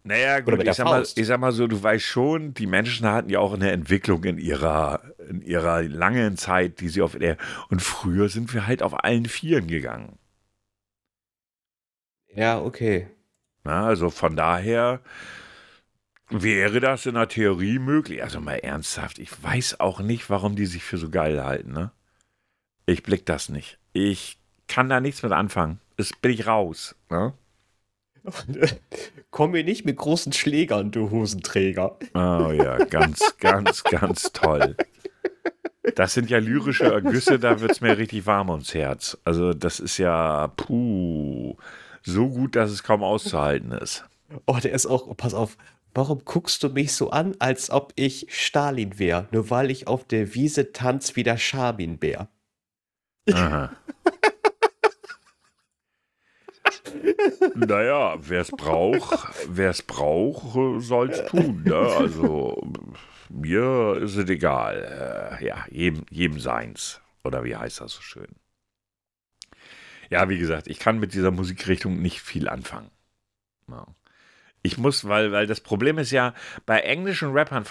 [0.07, 3.31] Naja, gut, ich sag, mal, ich sag, mal, so, du weißt schon, die Menschen hatten
[3.31, 7.39] ja auch eine Entwicklung in ihrer, in ihrer langen Zeit, die sie auf der.
[7.71, 10.19] Und früher sind wir halt auf allen Vieren gegangen.
[12.35, 13.09] Ja, okay.
[13.63, 15.01] Na, also von daher
[16.29, 18.23] wäre das in der Theorie möglich.
[18.23, 21.93] Also mal ernsthaft, ich weiß auch nicht, warum die sich für so geil halten, ne?
[22.85, 23.79] Ich blick das nicht.
[23.95, 24.39] Ich
[24.69, 25.81] kann da nichts mit anfangen.
[25.97, 27.33] Das bin ich raus, ne?
[29.31, 31.99] Komm mir nicht mit großen Schlägern, du Hosenträger.
[32.15, 34.77] Oh ja, ganz, ganz, ganz toll.
[35.97, 39.19] Das sind ja lyrische Ergüsse, da wird es mir richtig warm ums Herz.
[39.25, 41.57] Also, das ist ja, puh,
[42.03, 44.05] so gut, dass es kaum auszuhalten ist.
[44.47, 45.59] Oh, der ist auch, pass auf,
[45.93, 50.05] warum guckst du mich so an, als ob ich Stalin wäre, nur weil ich auf
[50.05, 52.29] der Wiese tanz wie der Schabinbär?
[53.33, 53.71] Aha.
[57.55, 61.63] Naja, wer es braucht, wer es braucht, soll es tun.
[61.65, 61.75] Ne?
[61.75, 62.63] Also
[63.29, 65.39] mir ist es egal.
[65.41, 67.01] Äh, ja, jedem, jedem seins.
[67.25, 68.29] Oder wie heißt das so schön?
[70.11, 72.91] Ja, wie gesagt, ich kann mit dieser Musikrichtung nicht viel anfangen.
[73.69, 73.87] Ja.
[74.63, 77.65] Ich muss, weil, weil das Problem ist ja, bei englischen Rappern,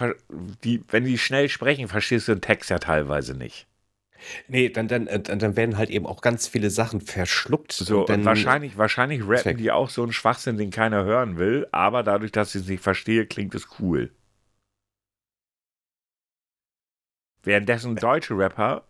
[0.63, 3.67] die, wenn die schnell sprechen, verstehst du den Text ja teilweise nicht.
[4.47, 7.73] Nee, dann, dann, äh, dann, dann werden halt eben auch ganz viele Sachen verschluckt.
[7.73, 12.03] So, dann, wahrscheinlich, wahrscheinlich rappen die auch so einen Schwachsinn, den keiner hören will, aber
[12.03, 14.11] dadurch, dass ich es nicht verstehe, klingt es cool.
[17.43, 18.87] Währenddessen deutsche Rapper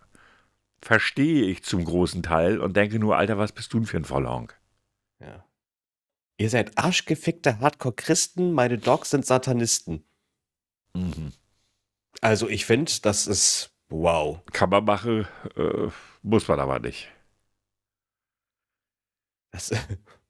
[0.80, 4.06] verstehe ich zum großen Teil und denke nur, Alter, was bist du denn für ein
[4.06, 4.60] Vollhonk?
[5.20, 5.46] Ja.
[6.38, 10.04] Ihr seid arschgefickte Hardcore-Christen, meine Dogs sind Satanisten.
[10.94, 11.32] Mhm.
[12.22, 14.42] Also ich finde, das ist wow.
[14.52, 15.90] Kann man machen, äh,
[16.22, 17.10] muss man aber nicht.
[19.52, 19.72] Das,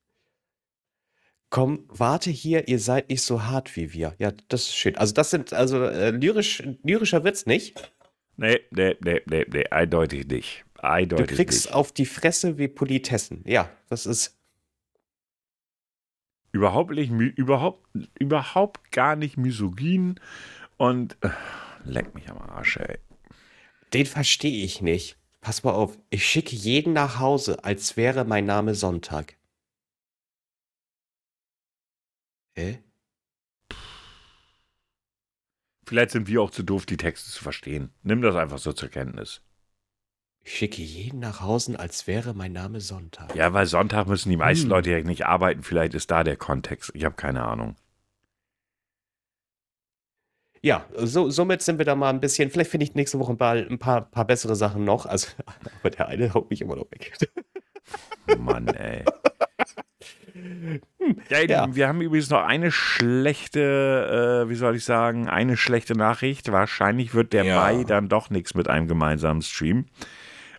[1.54, 4.16] Komm, warte hier, ihr seid nicht so hart wie wir.
[4.18, 4.98] Ja, das ist schön.
[4.98, 7.94] Also das sind, also äh, lyrisch, lyrischer wird's nicht.
[8.38, 10.66] Nee, nee, nee, nee, nee, eindeutig nicht.
[10.80, 11.76] Eindeutig du kriegst nicht.
[11.76, 13.44] auf die Fresse wie Politessen.
[13.46, 14.36] Ja, das ist.
[16.52, 20.20] Überhaupt nicht, überhaupt, überhaupt gar nicht misogyn
[20.78, 21.30] und äh,
[21.84, 22.98] leck mich am Arsch, ey.
[23.94, 25.18] Den verstehe ich nicht.
[25.42, 29.38] Pass mal auf, ich schicke jeden nach Hause, als wäre mein Name Sonntag.
[32.56, 32.80] Hä?
[35.86, 37.94] Vielleicht sind wir auch zu doof, die Texte zu verstehen.
[38.04, 39.42] Nimm das einfach so zur Kenntnis.
[40.46, 43.36] Ich schicke jeden nach Hause, als wäre mein Name Sonntag.
[43.36, 44.70] Ja, weil Sonntag müssen die meisten hm.
[44.70, 45.64] Leute ja nicht arbeiten.
[45.64, 46.92] Vielleicht ist da der Kontext.
[46.94, 47.76] Ich habe keine Ahnung.
[50.64, 52.50] Ja, so, somit sind wir da mal ein bisschen.
[52.50, 55.06] Vielleicht finde ich nächste Woche ein paar, ein paar, paar bessere Sachen noch.
[55.06, 55.28] Also,
[55.82, 57.14] aber der eine haut mich immer noch weg.
[58.40, 59.04] Mann, ey.
[61.30, 65.96] Ja, ja, wir haben übrigens noch eine schlechte, äh, wie soll ich sagen, eine schlechte
[65.96, 66.50] Nachricht.
[66.50, 67.56] Wahrscheinlich wird der ja.
[67.58, 69.88] Mai dann doch nichts mit einem gemeinsamen Stream.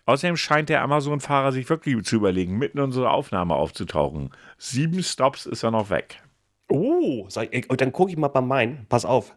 [0.05, 4.29] Außerdem scheint der Amazon-Fahrer sich wirklich zu überlegen, mitten in unserer Aufnahme aufzutauchen.
[4.59, 6.21] Sieben Stops ist er noch weg.
[6.69, 8.85] Oh, ich, dann gucke ich mal bei meinen.
[8.87, 9.35] Pass auf.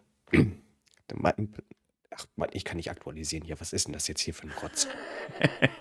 [2.11, 3.59] Ach Mann, ich kann nicht aktualisieren hier.
[3.59, 4.87] Was ist denn das jetzt hier für ein Rotz?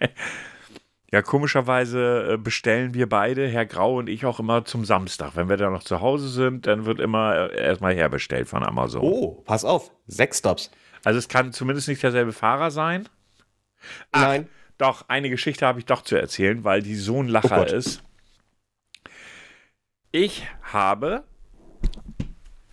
[1.11, 5.37] Ja, komischerweise äh, bestellen wir beide, Herr Grau und ich, auch immer zum Samstag.
[5.37, 9.00] Wenn wir dann noch zu Hause sind, dann wird immer äh, erstmal herbestellt von Amazon.
[9.00, 10.70] Oh, pass auf, sechs Stops.
[11.04, 13.08] Also es kann zumindest nicht derselbe Fahrer sein.
[14.12, 14.48] Ach, Nein.
[14.76, 18.02] Doch, eine Geschichte habe ich doch zu erzählen, weil die so ein Lacher oh ist.
[20.12, 21.24] Ich habe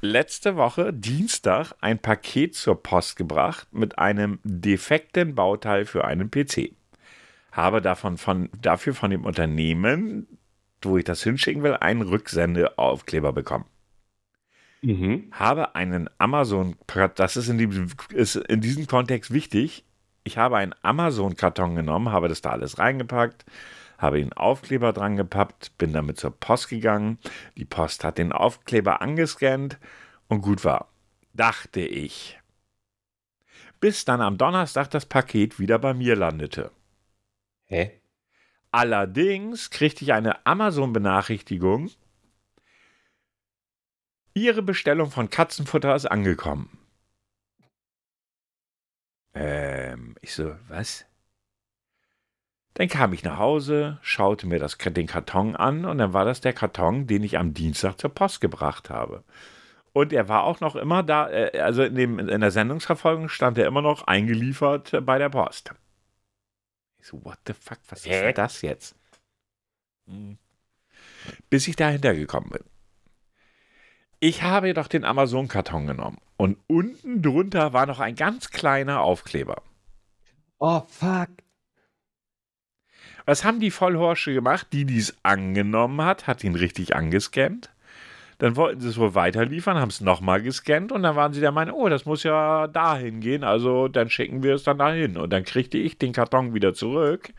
[0.02, 6.72] letzte Woche Dienstag ein Paket zur Post gebracht mit einem defekten Bauteil für einen PC
[7.56, 10.28] habe davon von, dafür von dem Unternehmen,
[10.82, 13.66] wo ich das hinschicken will, einen Rücksendeaufkleber bekommen.
[14.82, 15.30] Mhm.
[15.32, 16.76] Habe einen Amazon,
[17.16, 19.86] das ist in, diesem, ist in diesem Kontext wichtig,
[20.26, 23.46] ich habe einen Amazon-Karton genommen, habe das da alles reingepackt,
[23.98, 27.18] habe den Aufkleber dran gepappt, bin damit zur Post gegangen.
[27.58, 29.80] Die Post hat den Aufkleber angescannt
[30.28, 30.90] und gut war.
[31.34, 32.40] Dachte ich.
[33.80, 36.72] Bis dann am Donnerstag das Paket wieder bei mir landete.
[37.66, 38.02] Hä?
[38.72, 41.92] Allerdings kriegte ich eine Amazon-Benachrichtigung.
[44.34, 46.78] Ihre Bestellung von Katzenfutter ist angekommen.
[49.34, 51.06] Ähm, ich so, was?
[52.76, 56.42] Dann kam ich nach Hause, schaute mir das, den Karton an und dann war das
[56.42, 59.24] der Karton, den ich am Dienstag zur Post gebracht habe.
[59.94, 63.58] Und er war auch noch immer da, äh, also in, dem, in der Sendungsverfolgung stand
[63.58, 65.74] er immer noch eingeliefert bei der Post.
[67.00, 68.96] Ich so, what the fuck, was ist denn das jetzt?
[71.50, 72.64] Bis ich dahinter gekommen bin.
[74.20, 79.62] Ich habe jedoch den Amazon-Karton genommen und unten drunter war noch ein ganz kleiner Aufkleber.
[80.60, 81.30] Oh, fuck.
[83.26, 84.68] Was haben die Vollhorsche gemacht?
[84.72, 87.72] Die, die es angenommen hat, hat ihn richtig angescannt.
[88.38, 91.54] Dann wollten sie es wohl weiterliefern, haben es nochmal gescannt und dann waren sie der
[91.54, 95.16] Meinung, oh, das muss ja dahin gehen, also dann schicken wir es dann dahin.
[95.16, 97.34] Und dann kriegte ich den Karton wieder zurück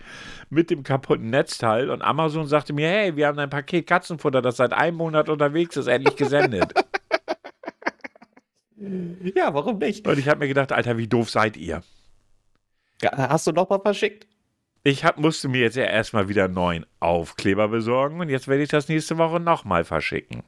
[0.49, 4.57] mit dem kaputten Netzteil und Amazon sagte mir, hey, wir haben ein Paket Katzenfutter, das
[4.57, 6.73] seit einem Monat unterwegs ist, endlich gesendet.
[9.35, 10.09] ja, warum nicht?
[10.09, 11.83] Und ich habe mir gedacht, Alter, wie doof seid ihr?
[13.05, 14.27] Hast du nochmal verschickt?
[14.87, 18.63] Ich hab, musste mir jetzt ja erstmal wieder einen neuen Aufkleber besorgen und jetzt werde
[18.63, 20.43] ich das nächste Woche nochmal verschicken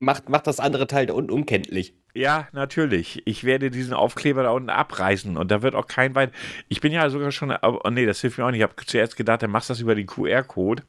[0.00, 1.94] macht, macht das andere Teil da unten unkenntlich.
[2.12, 3.22] Ja, natürlich.
[3.26, 6.32] Ich werde diesen Aufkleber da unten abreißen und da wird auch kein Wein.
[6.68, 7.56] Ich bin ja sogar schon.
[7.62, 8.60] Oh nee, das hilft mir auch nicht.
[8.60, 10.82] Ich habe zuerst gedacht, dann machst du das über den QR-Code.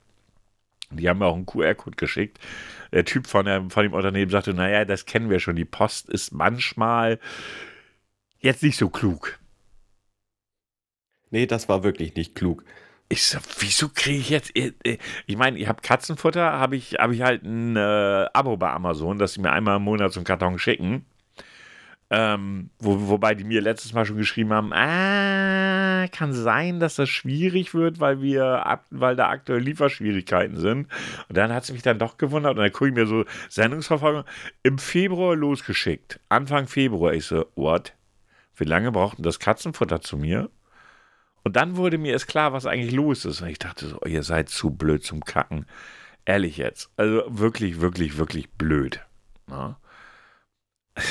[0.90, 2.40] Die haben mir auch einen QR-Code geschickt.
[2.92, 5.56] Der Typ von, der, von dem Unternehmen sagte: Naja, das kennen wir schon.
[5.56, 7.20] Die Post ist manchmal
[8.40, 9.38] jetzt nicht so klug.
[11.32, 12.64] Nee, das war wirklich nicht klug.
[13.10, 14.56] Ich so, wieso kriege ich jetzt.
[14.56, 18.56] Äh, äh, ich meine, ich habe Katzenfutter, habe ich, hab ich halt ein äh, Abo
[18.58, 21.06] bei Amazon, dass sie mir einmal im Monat so einen Karton schicken.
[22.10, 27.10] Ähm, wo, wobei die mir letztes Mal schon geschrieben haben, ah, kann sein, dass das
[27.10, 30.88] schwierig wird, weil wir, weil da aktuell Lieferschwierigkeiten sind.
[31.30, 34.26] Und dann hat es mich dann doch gewundert und dann gucke ich mir so Sendungsverfolgung
[34.64, 36.20] im Februar losgeschickt.
[36.28, 37.14] Anfang Februar.
[37.14, 37.94] Ich so, what?
[38.56, 40.50] Wie lange braucht denn das Katzenfutter zu mir?
[41.44, 43.42] Und dann wurde mir es klar, was eigentlich los ist.
[43.42, 45.66] Und ich dachte so, oh, ihr seid zu blöd zum Kacken.
[46.26, 46.90] Ehrlich jetzt.
[46.98, 49.02] Also wirklich, wirklich, wirklich blöd.
[49.48, 49.80] Na?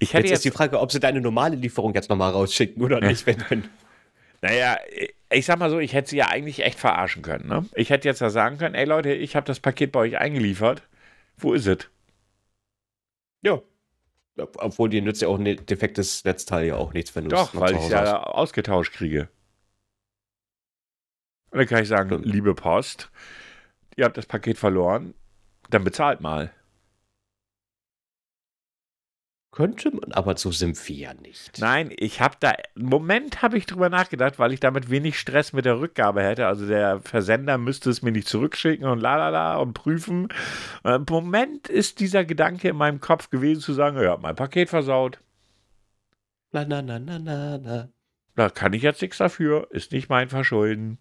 [0.00, 3.00] Ich hätte jetzt, jetzt die Frage, ob sie deine normale Lieferung jetzt nochmal rausschicken oder
[3.00, 3.68] nicht, wenn dann.
[4.40, 4.78] Naja,
[5.30, 7.48] ich sag mal so, ich hätte sie ja eigentlich echt verarschen können.
[7.48, 7.66] Ne?
[7.74, 10.82] Ich hätte jetzt ja sagen können, ey Leute, ich habe das Paket bei euch eingeliefert.
[11.36, 11.88] Wo ist es?
[13.42, 13.60] Ja.
[14.36, 17.60] Obwohl dir nützt ja auch ein defektes Netzteil ja auch nichts, wenn du es Doch,
[17.60, 19.28] weil ich es ja ausgetauscht kriege.
[21.50, 23.10] Und dann kann ich sagen, liebe Post,
[23.96, 25.14] ihr habt das Paket verloren,
[25.70, 26.52] dann bezahlt mal.
[29.50, 31.58] Könnte man, aber so sind wir ja nicht.
[31.58, 35.52] Nein, ich habe da, im Moment habe ich drüber nachgedacht, weil ich damit wenig Stress
[35.52, 36.46] mit der Rückgabe hätte.
[36.46, 40.28] Also der Versender müsste es mir nicht zurückschicken und lalala und prüfen.
[40.84, 45.18] Im Moment ist dieser Gedanke in meinem Kopf gewesen zu sagen, ja, mein Paket versaut.
[46.52, 47.88] Na, na, na, na, na, na.
[48.36, 50.98] Da kann ich jetzt nichts dafür, ist nicht mein Verschulden.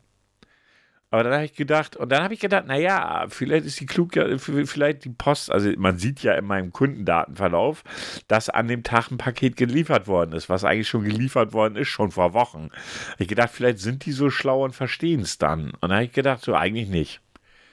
[1.10, 4.14] Aber dann habe ich gedacht, und dann habe ich gedacht, naja, vielleicht ist die klug,
[4.40, 7.84] vielleicht die Post, also man sieht ja in meinem Kundendatenverlauf,
[8.28, 11.88] dass an dem Tag ein Paket geliefert worden ist, was eigentlich schon geliefert worden ist,
[11.88, 12.72] schon vor Wochen.
[13.20, 15.72] Ich gedacht, vielleicht sind die so schlau und verstehen es dann.
[15.72, 17.22] Und dann habe ich gedacht, so eigentlich nicht.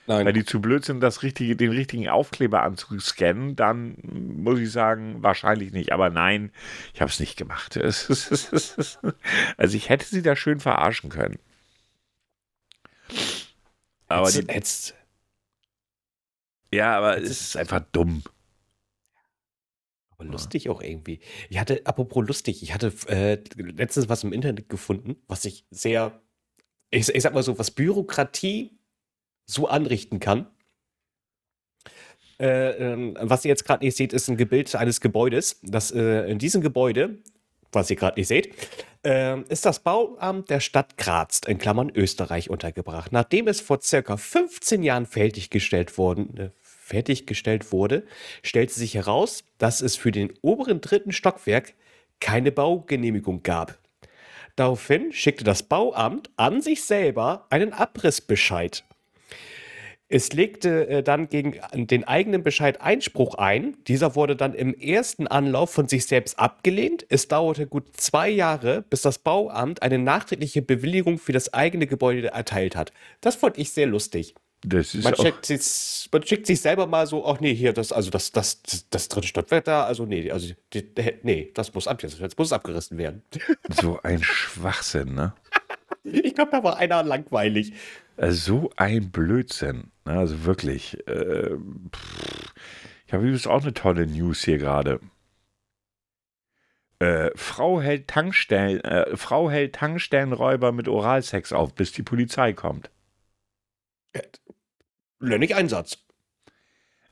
[0.07, 0.27] Nein.
[0.27, 3.97] Weil die zu blöd sind, das richtige, den richtigen Aufkleber anzuscannen, dann
[4.37, 5.92] muss ich sagen, wahrscheinlich nicht.
[5.92, 6.51] Aber nein,
[6.92, 7.77] ich habe es nicht gemacht.
[9.57, 11.38] also ich hätte sie da schön verarschen können.
[14.09, 14.95] Aber die, jetzt.
[16.73, 18.23] Ja, aber es ist einfach dumm.
[20.11, 21.21] Aber lustig auch irgendwie.
[21.49, 26.21] Ich hatte, apropos lustig, ich hatte äh, letztens was im Internet gefunden, was ich sehr,
[26.90, 28.79] ich, ich sag mal so, was Bürokratie
[29.47, 30.47] so anrichten kann.
[32.40, 35.61] Äh, äh, was ihr jetzt gerade nicht seht, ist ein Gebild eines Gebäudes.
[35.62, 37.23] Das äh, in diesem Gebäude,
[37.75, 38.55] was ihr gerade nicht seht,
[39.05, 43.13] äh, ist das Bauamt der Stadt Graz in Klammern Österreich untergebracht.
[43.13, 48.05] Nachdem es vor circa 15 Jahren fertiggestellt, worden, äh, fertiggestellt wurde,
[48.43, 51.75] stellte sich heraus, dass es für den oberen dritten Stockwerk
[52.21, 53.79] keine Baugenehmigung gab.
[54.57, 58.85] Daraufhin schickte das Bauamt an sich selber einen Abrissbescheid.
[60.14, 63.77] Es legte äh, dann gegen den eigenen Bescheid Einspruch ein.
[63.88, 67.05] Dieser wurde dann im ersten Anlauf von sich selbst abgelehnt.
[67.09, 72.29] Es dauerte gut zwei Jahre, bis das Bauamt eine nachträgliche Bewilligung für das eigene Gebäude
[72.29, 72.92] erteilt hat.
[73.22, 74.37] Das fand ich sehr lustig.
[74.64, 77.90] Das ist man, checkt sich, man schickt sich selber mal so, ach nee, hier, das,
[77.90, 80.85] also das, das, das, das dritte Stockwerk da, also nee, also die,
[81.24, 83.24] nee, das muss, ab, das muss abgerissen werden.
[83.83, 85.35] So ein Schwachsinn, ne?
[86.05, 87.72] Ich glaube, da war einer langweilig.
[88.16, 89.90] Äh, so ein Blödsinn.
[90.05, 90.12] Ne?
[90.12, 91.07] Also wirklich.
[91.09, 91.57] Äh,
[93.07, 95.00] ich habe übrigens auch eine tolle News hier gerade.
[97.00, 102.90] Äh, Frau, hält Tankstellen, äh, Frau hält Tankstellenräuber mit Oralsex auf, bis die Polizei kommt.
[105.20, 105.98] Nicht Einsatz.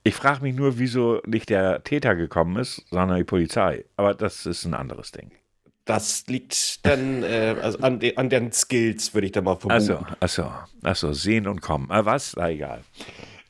[0.05, 3.85] Ich frage mich nur, wieso nicht der Täter gekommen ist, sondern die Polizei.
[3.97, 5.33] Aber das ist ein anderes Ding.
[5.93, 9.93] Das liegt dann äh, also an, de, an den Skills, würde ich da mal vermuten.
[9.93, 10.51] Achso, achso,
[10.83, 11.91] achso, sehen und kommen.
[11.91, 12.35] Äh, was?
[12.35, 12.81] Na, egal.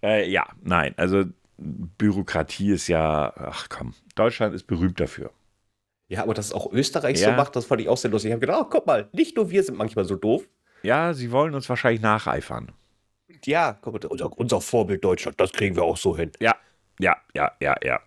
[0.03, 1.23] Äh, ja, nein, also
[1.57, 5.31] Bürokratie ist ja, ach komm, Deutschland ist berühmt dafür.
[6.09, 7.31] Ja, aber dass auch Österreich ja.
[7.31, 8.31] so macht, das fand ich auch sehr lustig.
[8.31, 10.49] Ich habe gedacht, oh, guck mal, nicht nur wir sind manchmal so doof.
[10.83, 12.73] Ja, sie wollen uns wahrscheinlich nacheifern.
[13.45, 16.33] Ja, guck mal, unser, unser Vorbild Deutschland, das kriegen wir auch so hin.
[16.41, 16.57] Ja,
[16.99, 18.01] ja, ja, ja, ja.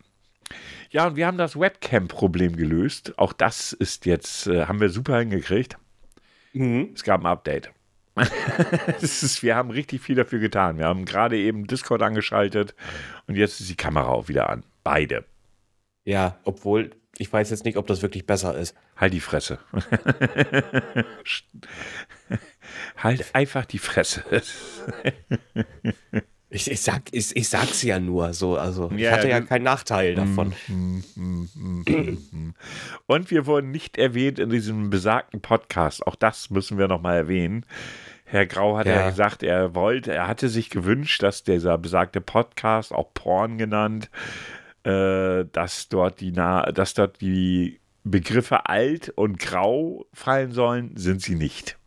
[0.91, 3.17] Ja, und wir haben das Webcam-Problem gelöst.
[3.17, 5.77] Auch das ist jetzt, äh, haben wir super hingekriegt.
[6.53, 6.91] Mhm.
[6.93, 7.71] Es gab ein Update.
[9.01, 10.77] ist, wir haben richtig viel dafür getan.
[10.77, 12.73] Wir haben gerade eben Discord angeschaltet
[13.27, 14.63] und jetzt ist die Kamera auch wieder an.
[14.83, 15.25] Beide.
[16.05, 18.75] Ja, obwohl ich weiß jetzt nicht, ob das wirklich besser ist.
[18.97, 19.59] Halt die Fresse.
[22.97, 24.23] halt einfach die Fresse.
[26.49, 30.13] Ich, ich, sag, ich, ich sag's ja nur so, also ich hatte ja keinen Nachteil
[30.13, 30.53] mm, davon.
[30.67, 32.53] Mm, mm,
[33.07, 36.05] Und wir wurden nicht erwähnt in diesem besagten Podcast.
[36.05, 37.65] Auch das müssen wir nochmal erwähnen.
[38.25, 38.95] Herr Grau hat ja.
[38.95, 39.09] ja.
[39.09, 44.09] gesagt, er wollte, er hatte sich gewünscht, dass dieser besagte Podcast, auch Porn genannt,
[44.83, 51.35] äh, dass dort die dass dort die Begriffe alt und grau fallen sollen, sind sie
[51.35, 51.77] nicht.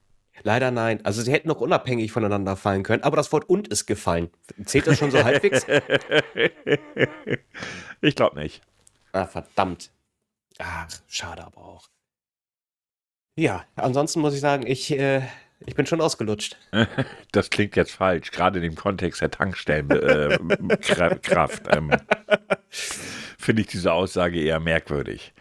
[0.42, 1.04] Leider nein.
[1.04, 4.30] Also sie hätten noch unabhängig voneinander fallen können, aber das Wort und ist gefallen.
[4.64, 5.66] Zählt das schon so halbwegs?
[8.00, 8.62] ich glaube nicht.
[9.12, 9.90] Ah, verdammt.
[10.58, 11.88] Ach, schade aber auch.
[13.36, 15.22] Ja, ansonsten muss ich sagen, ich, äh,
[15.66, 16.56] ich bin schon ausgelutscht.
[17.32, 21.68] Das klingt jetzt falsch, gerade in dem Kontext der Tankstellenkraft.
[21.68, 21.90] Äh, ähm,
[23.38, 25.34] Finde ich diese Aussage eher merkwürdig.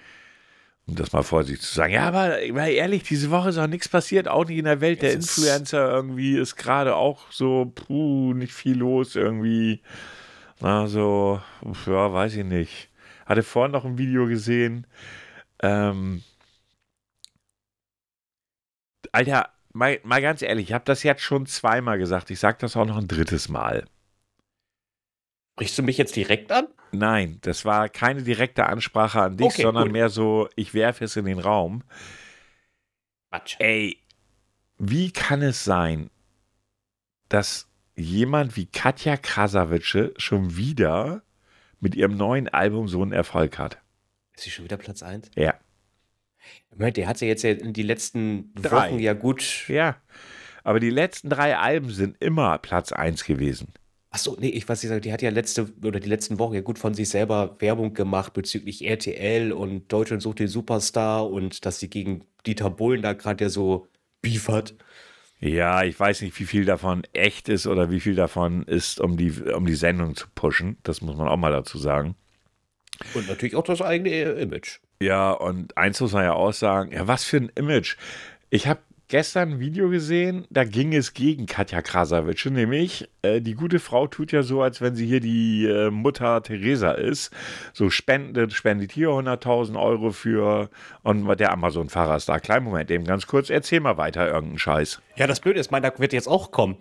[0.88, 1.93] Um das mal vorsichtig zu sagen.
[1.93, 5.02] Ja, aber mal ehrlich, diese Woche ist auch nichts passiert, auch nicht in der Welt
[5.02, 5.91] der Influencer.
[5.91, 9.82] Irgendwie ist gerade auch so, puh, nicht viel los irgendwie.
[10.62, 11.41] Na, so,
[11.86, 12.89] ja, weiß ich nicht.
[13.26, 14.88] Hatte vorhin noch ein Video gesehen.
[15.62, 16.23] Ähm,
[19.12, 22.30] Alter, mal, mal ganz ehrlich, ich habe das jetzt schon zweimal gesagt.
[22.32, 23.86] Ich sage das auch noch ein drittes Mal.
[25.58, 26.67] Sprichst du mich jetzt direkt an?
[26.91, 29.91] Nein, das war keine direkte Ansprache an dich, okay, sondern gut.
[29.91, 31.84] mehr so, ich werfe es in den Raum.
[33.32, 33.56] Quatsch.
[33.58, 33.98] Ey,
[34.78, 36.12] wie kann es sein,
[37.28, 41.24] dass jemand wie Katja Krasavice schon wieder
[41.80, 43.80] mit ihrem neuen Album so einen Erfolg hat?
[44.36, 45.32] Ist sie schon wieder Platz 1?
[45.36, 45.56] Ja.
[46.72, 48.91] Der hat ja jetzt ja in die letzten drei.
[48.91, 49.67] Wochen ja gut.
[49.70, 49.98] Ja.
[50.63, 53.74] Aber die letzten drei Alben sind immer Platz 1 gewesen.
[54.10, 56.80] Achso, nee, ich weiß nicht, die hat ja letzte oder die letzten Wochen ja gut
[56.80, 61.89] von sich selber Werbung gemacht bezüglich RTL und Deutschland sucht den Superstar und dass sie
[61.89, 63.88] gegen Dieter Bohlen da gerade ja so
[64.22, 64.76] Beef hat.
[65.39, 69.17] Ja, ich weiß nicht, wie viel davon echt ist oder wie viel davon ist, um
[69.17, 70.78] die, um die Sendung zu pushen.
[70.84, 72.15] Das muss man auch mal dazu sagen.
[73.13, 74.80] Und natürlich auch das eigene Image.
[75.00, 77.98] Ja, und eins muss man ja auch sagen, ja, was für ein Image.
[78.50, 83.54] Ich habe gestern ein Video gesehen, da ging es gegen Katja Krasavice, nämlich äh, die
[83.54, 87.32] gute Frau tut ja so, als wenn sie hier die äh, Mutter Teresa ist.
[87.74, 90.70] So spendet, spendet hier 100.000 Euro für
[91.04, 92.39] und der Amazon-Fahrer ist da.
[92.39, 95.02] Kleinen Moment, eben ganz kurz, erzähl mal weiter irgendeinen Scheiß.
[95.15, 96.78] Ja, das Blöde ist, meiner wird jetzt auch kommen.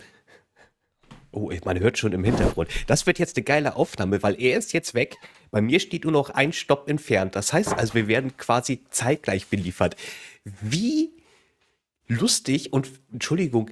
[1.32, 2.70] Oh, man hört schon im Hintergrund.
[2.86, 5.16] Das wird jetzt eine geile Aufnahme, weil er ist jetzt weg.
[5.50, 7.36] Bei mir steht nur noch ein Stopp entfernt.
[7.36, 9.96] Das heißt also, wir werden quasi zeitgleich beliefert.
[10.62, 11.15] Wie
[12.08, 13.70] lustig und, Entschuldigung,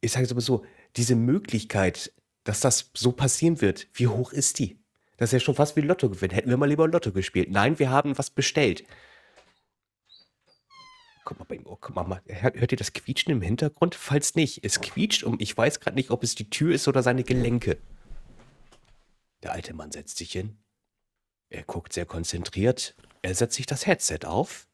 [0.00, 0.64] ich sage es aber so,
[0.96, 2.12] diese Möglichkeit,
[2.44, 4.78] dass das so passieren wird, wie hoch ist die?
[5.16, 6.32] Das ist ja schon fast wie Lotto gewinnen.
[6.32, 7.50] Hätten wir mal lieber Lotto gespielt.
[7.50, 8.84] Nein, wir haben was bestellt.
[11.24, 13.94] Guck mal bei oh, guck mal, hört ihr das Quietschen im Hintergrund?
[13.94, 17.02] Falls nicht, es quietscht und ich weiß gerade nicht, ob es die Tür ist oder
[17.02, 17.76] seine Gelenke.
[19.42, 20.58] Der alte Mann setzt sich hin.
[21.50, 22.96] Er guckt sehr konzentriert.
[23.22, 24.69] Er setzt sich das Headset auf.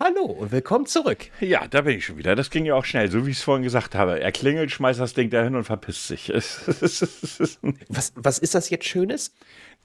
[0.00, 1.28] Hallo und willkommen zurück.
[1.40, 2.36] Ja, da bin ich schon wieder.
[2.36, 4.20] Das ging ja auch schnell, so wie ich es vorhin gesagt habe.
[4.20, 6.28] Er klingelt, schmeißt das Ding dahin und verpisst sich.
[7.88, 9.34] was, was ist das jetzt Schönes?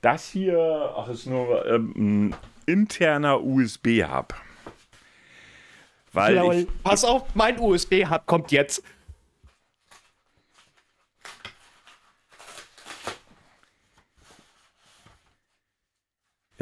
[0.02, 2.36] Das hier ach, ist nur ähm, ein
[2.68, 4.36] interner USB-Hub.
[6.12, 6.56] Weil Lol.
[6.58, 8.84] ich, Pass auf, mein USB-Hub kommt jetzt.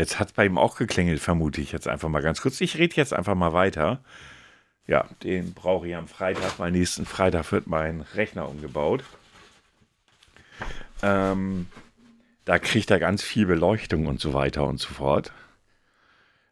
[0.01, 2.59] Jetzt hat es bei ihm auch geklingelt, vermute ich jetzt einfach mal ganz kurz.
[2.59, 3.99] Ich rede jetzt einfach mal weiter.
[4.87, 9.03] Ja, den brauche ich am Freitag, weil nächsten Freitag wird mein Rechner umgebaut.
[11.03, 11.67] Ähm,
[12.45, 15.31] da kriegt er ganz viel Beleuchtung und so weiter und so fort.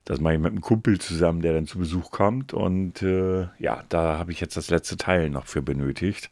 [0.05, 2.53] Das mache ich mit einem Kumpel zusammen, der dann zu Besuch kommt.
[2.53, 6.29] Und äh, ja, da habe ich jetzt das letzte Teil noch für benötigt.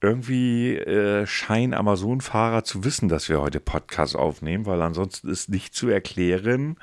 [0.00, 5.74] Irgendwie äh, scheinen Amazon-Fahrer zu wissen, dass wir heute Podcast aufnehmen, weil ansonsten ist nicht
[5.74, 6.76] zu erklären,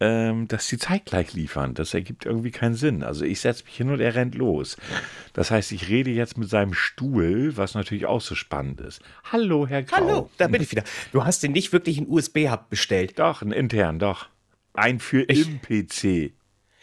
[0.00, 1.74] ähm, dass sie zeitgleich liefern.
[1.74, 3.02] Das ergibt irgendwie keinen Sinn.
[3.02, 4.76] Also ich setze mich hin und er rennt los.
[5.32, 9.02] Das heißt, ich rede jetzt mit seinem Stuhl, was natürlich auch so spannend ist.
[9.32, 9.96] Hallo, Herr Grau.
[9.96, 10.84] Hallo, da bin ich wieder.
[11.12, 13.18] Du hast den nicht wirklich einen USB-Hub bestellt.
[13.18, 14.28] Doch, einen intern, doch.
[14.74, 16.32] Ein für ich, im PC.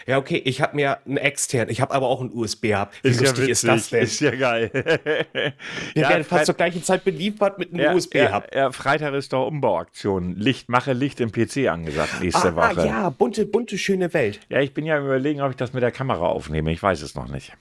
[0.07, 2.91] Ja, okay, ich habe mir einen extern, ich habe aber auch einen USB-Hub.
[3.01, 4.03] Wie ist lustig ja ist das denn?
[4.03, 4.69] Ist ja geil.
[4.73, 8.53] Wir ja, werden fast zur gleichen Zeit beliefert mit einem ja, USB-Hub.
[8.53, 10.35] Ja, Freitag ist doch Umbauaktion.
[10.35, 12.85] Licht, mache Licht im PC angesagt nächste ah, Woche.
[12.85, 14.39] ja, bunte, bunte, schöne Welt.
[14.49, 16.71] Ja, ich bin ja überlegen, ob ich das mit der Kamera aufnehme.
[16.71, 17.53] Ich weiß es noch nicht.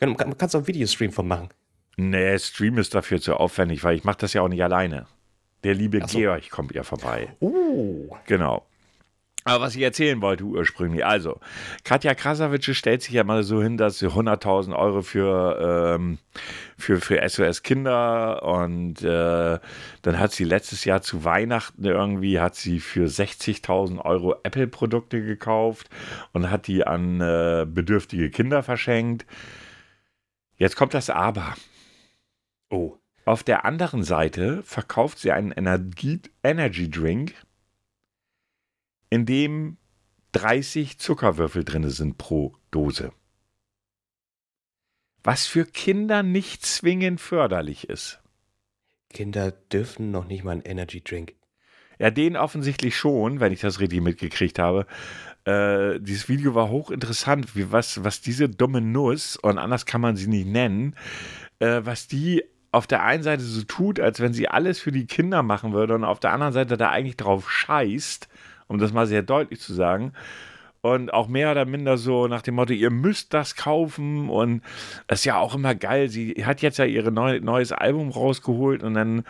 [0.00, 1.50] Ja, man kann auch einen Videostream von machen.
[1.96, 5.06] Nee, Stream ist dafür zu aufwendig, weil ich mache das ja auch nicht alleine.
[5.64, 6.18] Der liebe so.
[6.18, 7.28] Georg kommt ja vorbei.
[7.40, 8.16] Oh.
[8.26, 8.66] Genau.
[9.46, 11.38] Aber was ich erzählen wollte ursprünglich, also
[11.84, 16.18] Katja Krasavice stellt sich ja mal so hin, dass sie 100.000 Euro für, ähm,
[16.76, 19.60] für, für SOS Kinder und äh,
[20.02, 25.90] dann hat sie letztes Jahr zu Weihnachten irgendwie, hat sie für 60.000 Euro Apple-Produkte gekauft
[26.32, 29.26] und hat die an äh, bedürftige Kinder verschenkt.
[30.56, 31.54] Jetzt kommt das Aber.
[32.68, 32.96] Oh.
[33.24, 37.34] Auf der anderen Seite verkauft sie einen Energie Energy Drink
[39.16, 39.76] in dem
[40.32, 43.12] 30 Zuckerwürfel drin sind pro Dose.
[45.26, 48.20] was für Kinder nicht zwingend förderlich ist.
[49.10, 51.34] Kinder dürfen noch nicht mal einen Energy Drink.
[51.98, 54.86] Ja, den offensichtlich schon, wenn ich das richtig mitgekriegt habe.
[55.44, 60.14] Äh, dieses Video war hochinteressant, wie was, was diese dumme Nuss, und anders kann man
[60.14, 60.94] sie nicht nennen,
[61.58, 65.06] äh, was die auf der einen Seite so tut, als wenn sie alles für die
[65.06, 68.28] Kinder machen würde, und auf der anderen Seite da eigentlich drauf scheißt,
[68.68, 70.12] um das mal sehr deutlich zu sagen
[70.94, 74.62] und auch mehr oder minder so nach dem Motto, ihr müsst das kaufen und
[75.06, 76.08] das ist ja auch immer geil.
[76.08, 79.24] Sie hat jetzt ja ihr neu, neues Album rausgeholt und dann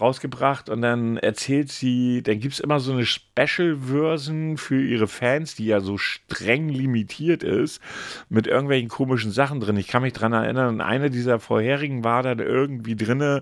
[0.00, 5.54] rausgebracht und dann erzählt sie, dann gibt es immer so eine Special-Version für ihre Fans,
[5.54, 7.80] die ja so streng limitiert ist,
[8.28, 9.76] mit irgendwelchen komischen Sachen drin.
[9.76, 13.40] Ich kann mich daran erinnern, eine dieser vorherigen war dann irgendwie drin,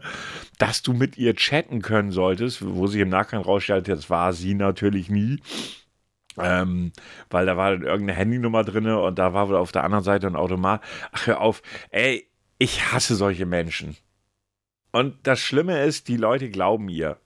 [0.58, 4.54] dass du mit ihr chatten können solltest, wo sie im Nachgang rausstellt, das war sie
[4.54, 5.40] natürlich nie.
[6.42, 6.92] Ähm,
[7.28, 10.26] weil da war dann irgendeine Handynummer drin und da war wohl auf der anderen Seite
[10.26, 10.82] ein Automat.
[11.12, 11.62] Ach, hör auf.
[11.90, 12.28] Ey,
[12.58, 13.96] ich hasse solche Menschen.
[14.92, 17.18] Und das Schlimme ist, die Leute glauben ihr.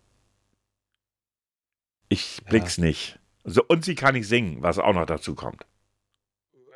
[2.09, 2.85] Ich blick's ja.
[2.85, 3.19] nicht.
[3.45, 5.67] So, und sie kann nicht singen, was auch noch dazu kommt.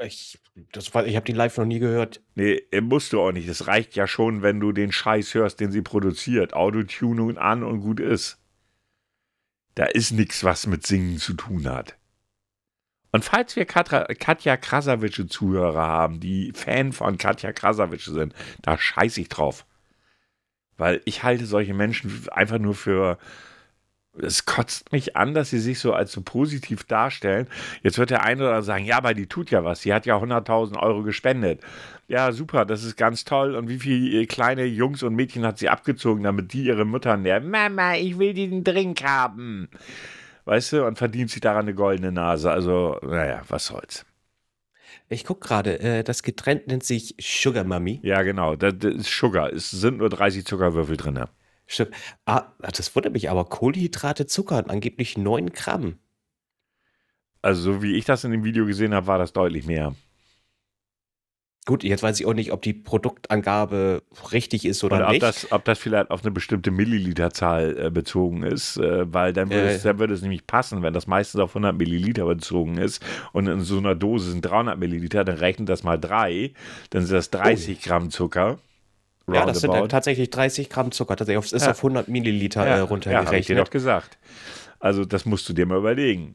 [0.01, 2.21] Ich, ich habe die live noch nie gehört.
[2.35, 3.49] Nee, musst du auch nicht.
[3.49, 6.55] Es reicht ja schon, wenn du den Scheiß hörst, den sie produziert.
[6.55, 8.39] Autotuning an und gut ist.
[9.75, 11.97] Da ist nichts, was mit Singen zu tun hat.
[13.11, 18.77] Und falls wir Katra, Katja Krasavice Zuhörer haben, die Fan von Katja Krasavice sind, da
[18.77, 19.65] scheiße ich drauf.
[20.77, 23.19] Weil ich halte solche Menschen einfach nur für.
[24.21, 27.47] Es kotzt mich an, dass sie sich so als so positiv darstellen.
[27.85, 29.83] Jetzt wird der eine oder andere sagen, ja, aber die tut ja was.
[29.83, 31.61] Sie hat ja 100.000 Euro gespendet.
[32.09, 33.55] Ja, super, das ist ganz toll.
[33.55, 37.49] Und wie viele kleine Jungs und Mädchen hat sie abgezogen, damit die ihre Mütter nähren?
[37.49, 39.69] Mama, ich will diesen Drink haben
[40.49, 42.51] weißt du, und verdient sich daran eine goldene Nase.
[42.51, 44.07] Also, naja, was soll's.
[45.11, 48.01] Ich gucke gerade, äh, das Getränk nennt sich Sugar Mummy.
[48.03, 49.53] Ja, genau, das, das ist Sugar.
[49.53, 51.23] Es sind nur 30 Zuckerwürfel drin.
[51.67, 51.91] Stimmt.
[52.25, 53.45] Ah, das wundert mich aber.
[53.45, 55.99] Kohlenhydrate, Zucker und angeblich 9 Gramm.
[57.43, 59.95] Also, so wie ich das in dem Video gesehen habe, war das deutlich mehr.
[61.69, 64.03] Gut, jetzt weiß ich auch nicht, ob die Produktangabe
[64.33, 65.23] richtig ist oder, oder ob nicht.
[65.23, 69.69] Das, ob das vielleicht auf eine bestimmte Milliliterzahl äh, bezogen ist, äh, weil dann würde,
[69.69, 73.05] äh, es, dann würde es nämlich passen, wenn das meistens auf 100 Milliliter bezogen ist
[73.35, 76.55] und in so einer Dose sind 300 Milliliter, dann rechnet das mal drei,
[76.89, 77.87] dann sind das 30 oh.
[77.87, 78.59] Gramm Zucker.
[79.31, 81.17] Ja, das sind dann tatsächlich 30 Gramm Zucker.
[81.17, 81.73] Das ist ja.
[81.73, 82.77] auf 100 Milliliter ja.
[82.77, 83.25] äh, runtergerechnet.
[83.25, 84.17] Ja, habe ich dir doch gesagt.
[84.81, 86.35] Also das musst du dir mal überlegen.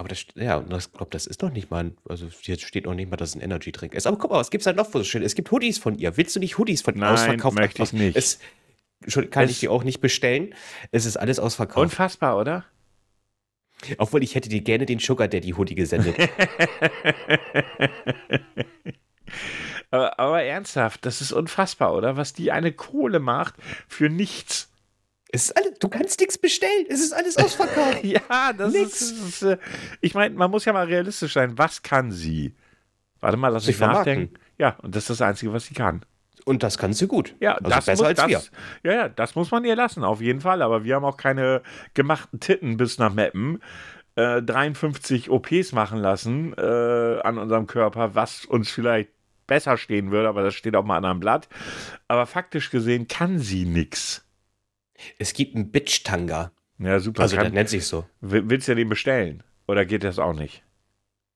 [0.00, 3.10] Aber das, ja, ich glaube, das ist noch nicht mal, also jetzt steht noch nicht
[3.10, 4.06] mal, dass es ein Energy-Drink ist.
[4.06, 5.22] Aber guck mal, was gibt es da noch so schön?
[5.22, 6.16] Es gibt Hoodies von ihr.
[6.16, 7.58] Willst du nicht Hoodies von ihr Nein, ausverkauft?
[7.58, 8.16] möchte ich nicht.
[8.16, 8.38] Es,
[9.30, 10.54] kann es, ich die auch nicht bestellen.
[10.90, 11.82] Es ist alles ausverkauft.
[11.82, 12.64] Unfassbar, oder?
[13.98, 16.16] Obwohl, ich hätte dir gerne den Sugar Daddy Hoodie gesendet.
[19.90, 22.16] aber, aber ernsthaft, das ist unfassbar, oder?
[22.16, 24.69] Was die eine Kohle macht für nichts.
[25.32, 26.86] Es ist alles, du kannst nichts bestellen.
[26.88, 27.98] Es ist alles ausverkauft.
[28.04, 29.00] ja, das nix.
[29.00, 29.12] ist.
[29.12, 29.58] ist äh,
[30.00, 31.56] ich meine, man muss ja mal realistisch sein.
[31.56, 32.54] Was kann sie?
[33.20, 34.34] Warte mal, lass mich nachdenken.
[34.58, 36.04] Ja, und das ist das Einzige, was sie kann.
[36.44, 37.34] Und das kann sie gut.
[37.40, 38.50] Ja, also das besser muss, als das,
[38.82, 38.90] wir.
[38.90, 40.62] Ja, ja, das muss man ihr lassen, auf jeden Fall.
[40.62, 41.62] Aber wir haben auch keine
[41.94, 43.62] gemachten Titten bis nach Meppen.
[44.16, 49.10] Äh, 53 OPs machen lassen äh, an unserem Körper, was uns vielleicht
[49.46, 51.48] besser stehen würde, aber das steht auf einem anderen Blatt.
[52.08, 54.24] Aber faktisch gesehen kann sie nichts.
[55.18, 56.52] Es gibt einen Bitch-Tanga.
[56.78, 57.22] Ja, super.
[57.22, 58.06] Also, der nennt sich so.
[58.20, 59.42] Willst du den bestellen?
[59.66, 60.62] Oder geht das auch nicht?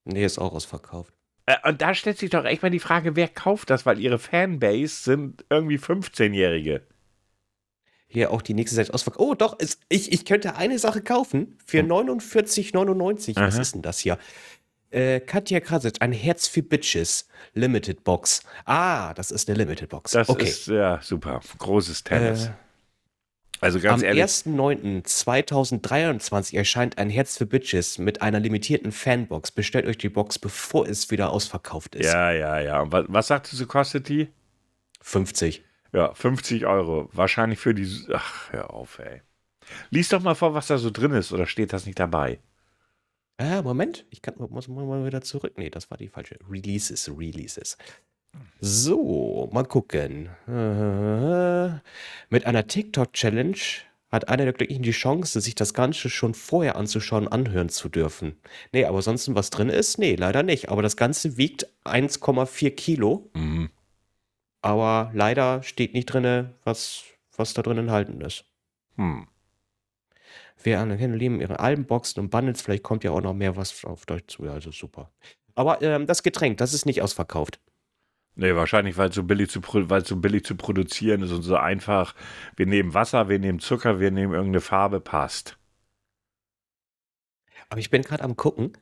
[0.04, 1.14] Nee, ist auch ausverkauft.
[1.46, 3.86] Äh, und da stellt sich doch echt mal die Frage, wer kauft das?
[3.86, 6.82] Weil ihre Fanbase sind irgendwie 15-Jährige.
[8.06, 9.20] Hier auch die nächste Seite ausverkauft.
[9.20, 13.36] Oh, doch, es, ich, ich könnte eine Sache kaufen für 49,99.
[13.36, 14.18] Was ist denn das hier?
[14.90, 17.26] Äh, Katja Krasic, ein Herz für Bitches.
[17.54, 18.42] Limited Box.
[18.64, 20.12] Ah, das ist eine Limited Box.
[20.12, 20.44] Das okay.
[20.44, 21.40] ist, ja, super.
[21.58, 22.46] Großes Tennis.
[22.46, 22.50] Äh,
[23.60, 29.52] also ganz Am 1.9.2023 erscheint ein Herz für Bitches mit einer limitierten Fanbox.
[29.52, 32.12] Bestellt euch die Box, bevor es wieder ausverkauft ist.
[32.12, 32.82] Ja, ja, ja.
[32.82, 34.28] Und was, was sagtest du, kostet die?
[35.00, 35.62] 50.
[35.92, 37.08] Ja, 50 Euro.
[37.12, 37.88] Wahrscheinlich für die.
[38.12, 39.22] Ach, hör auf, ey.
[39.90, 42.40] Lies doch mal vor, was da so drin ist, oder steht das nicht dabei?
[43.38, 45.54] Äh, Moment, ich kann, muss mal wieder zurück.
[45.56, 46.38] Nee, das war die falsche.
[46.48, 47.76] Releases, Releases.
[48.60, 50.30] So, mal gucken.
[52.30, 53.56] Mit einer TikTok-Challenge
[54.10, 58.36] hat einer der Glücklichen die Chance, sich das Ganze schon vorher anzuschauen, anhören zu dürfen.
[58.72, 59.98] Nee, aber sonst was drin ist?
[59.98, 60.68] Nee, leider nicht.
[60.70, 63.28] Aber das Ganze wiegt 1,4 Kilo.
[63.34, 63.70] Mhm.
[64.62, 67.04] Aber leider steht nicht drin, was,
[67.36, 68.46] was da drin enthalten ist.
[68.96, 69.26] Hm.
[70.62, 74.06] Wer anerkennen, lieben ihre Albenboxen und Bundles, vielleicht kommt ja auch noch mehr was auf
[74.06, 74.44] Deutsch zu.
[74.44, 75.10] Also super.
[75.54, 77.60] Aber ähm, das Getränk, das ist nicht ausverkauft.
[78.36, 81.42] Nee, wahrscheinlich, weil es so, billig zu weil es so billig zu produzieren ist und
[81.42, 82.14] so einfach.
[82.56, 85.56] Wir nehmen Wasser, wir nehmen Zucker, wir nehmen irgendeine Farbe, passt.
[87.68, 88.72] Aber ich bin gerade am gucken,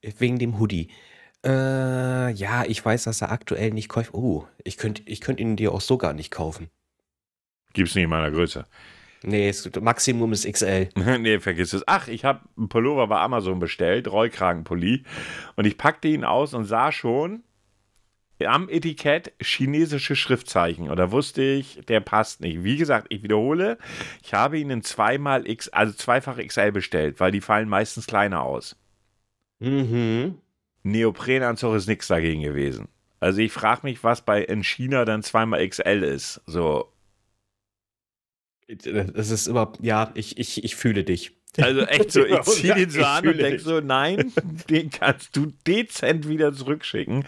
[0.00, 0.90] äh, wegen dem Hoodie.
[1.44, 4.14] Äh, ja, ich weiß, dass er aktuell nicht kauft.
[4.14, 6.70] Oh, ich könnte ich könnt ihn dir auch so gar nicht kaufen.
[7.72, 8.64] Gibt's nicht in meiner Größe.
[9.22, 10.88] Nee, es, Maximum ist XL.
[11.18, 11.82] nee, vergiss es.
[11.86, 15.04] Ach, ich habe einen Pullover bei Amazon bestellt, Rollkragenpulli.
[15.56, 17.42] Und ich packte ihn aus und sah schon
[18.46, 20.88] am Etikett chinesische Schriftzeichen.
[20.88, 22.64] Und da wusste ich, der passt nicht.
[22.64, 23.78] Wie gesagt, ich wiederhole,
[24.22, 28.42] ich habe ihn in zweimal X, also zweifach XL bestellt, weil die fallen meistens kleiner
[28.42, 28.76] aus.
[29.58, 30.38] Mhm.
[30.82, 32.88] Neoprenanzug ist nichts dagegen gewesen.
[33.20, 36.40] Also ich frage mich, was bei in China dann zweimal XL ist.
[36.46, 36.90] So,
[38.68, 41.36] Das ist immer, ja, ich, ich, ich fühle dich.
[41.58, 44.32] Also echt so, ich ziehe den so an und denke so, nein,
[44.68, 47.24] den kannst du dezent wieder zurückschicken.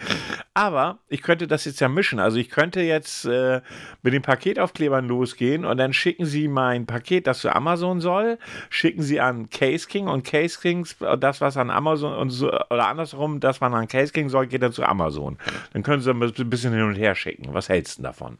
[0.53, 2.19] Aber ich könnte das jetzt ja mischen.
[2.19, 3.61] Also ich könnte jetzt äh,
[4.01, 8.37] mit den Paketaufklebern losgehen und dann schicken sie mein Paket, das zu Amazon soll,
[8.69, 12.87] schicken sie an Case King und Case Kings, das was an Amazon und so, oder
[12.87, 15.37] andersrum, das was an Case King soll, geht dann zu Amazon.
[15.73, 17.53] Dann können sie ein bisschen hin und her schicken.
[17.53, 18.37] Was hältst du davon?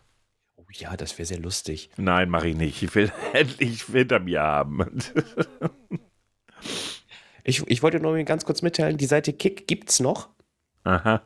[0.74, 1.90] Ja, das wäre sehr lustig.
[1.98, 2.82] Nein, mache ich nicht.
[2.82, 4.88] Ich will endlich hinter mir haben.
[7.46, 10.30] Ich, ich wollte nur ganz kurz mitteilen, die Seite Kick gibt's noch
[10.86, 11.22] Aha.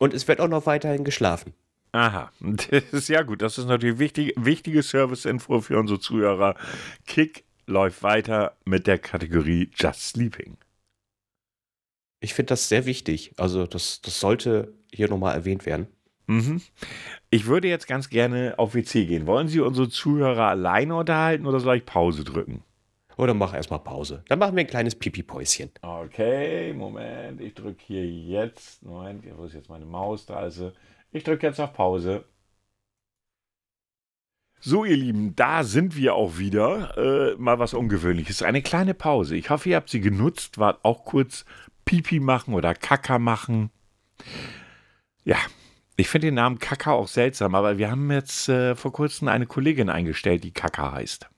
[0.00, 1.54] und es wird auch noch weiterhin geschlafen.
[1.92, 3.42] Aha, das ist ja gut.
[3.42, 6.56] Das ist natürlich wichtig, wichtige Service-Info für unsere Zuhörer.
[7.06, 10.58] Kick läuft weiter mit der Kategorie Just Sleeping.
[12.20, 13.32] Ich finde das sehr wichtig.
[13.36, 15.86] Also das, das sollte hier nochmal erwähnt werden.
[16.26, 16.60] Mhm.
[17.30, 19.26] Ich würde jetzt ganz gerne auf WC gehen.
[19.26, 22.62] Wollen Sie unsere Zuhörer alleine unterhalten oder soll ich Pause drücken?
[23.16, 24.22] Oder mach erstmal Pause.
[24.28, 25.70] Dann machen wir ein kleines Pipi-Päuschen.
[25.80, 27.40] Okay, Moment.
[27.40, 28.82] Ich drücke hier jetzt.
[28.82, 30.26] Moment, wo ist jetzt meine Maus?
[30.26, 30.72] Da ist sie.
[31.12, 32.24] Ich drücke jetzt auf Pause.
[34.60, 36.96] So, ihr Lieben, da sind wir auch wieder.
[36.98, 38.42] Äh, mal was Ungewöhnliches.
[38.42, 39.36] Eine kleine Pause.
[39.36, 41.44] Ich hoffe, ihr habt sie genutzt, wart auch kurz
[41.84, 43.70] Pipi machen oder Kaka machen.
[45.24, 45.38] Ja,
[45.96, 49.46] ich finde den Namen Kaka auch seltsam, aber wir haben jetzt äh, vor kurzem eine
[49.46, 51.28] Kollegin eingestellt, die Kaka heißt.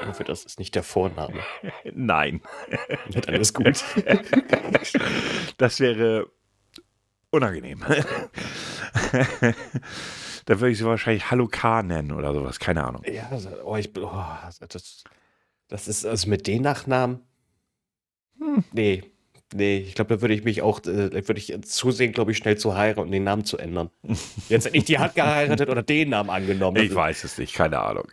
[0.00, 1.40] Ich hoffe, das ist nicht der Vorname.
[1.92, 2.42] Nein.
[3.10, 3.82] Dann alles gut.
[5.58, 6.30] Das wäre
[7.30, 7.80] unangenehm.
[10.44, 13.02] da würde ich sie wahrscheinlich Hallo K nennen oder sowas, keine Ahnung.
[13.06, 13.30] ja,
[13.64, 14.24] oh, ich, oh,
[14.68, 15.04] das,
[15.68, 17.22] das ist also mit den Nachnamen.
[18.38, 19.02] Hm, nee,
[19.54, 22.38] nee, ich glaube, da würde ich mich auch, äh, da würde ich zusehen, glaube ich,
[22.38, 23.90] schnell zu heiraten und den Namen zu ändern.
[24.48, 26.82] Jetzt nicht die hat geheiratet oder den Namen angenommen.
[26.82, 28.08] Ich weiß es nicht, keine Ahnung.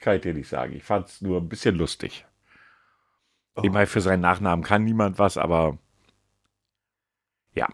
[0.00, 0.74] Kann ich dir nicht sagen.
[0.74, 2.24] Ich fand es nur ein bisschen lustig.
[3.54, 3.62] Oh.
[3.64, 5.78] Ich meine, für seinen Nachnamen kann niemand was, aber
[7.54, 7.68] ja.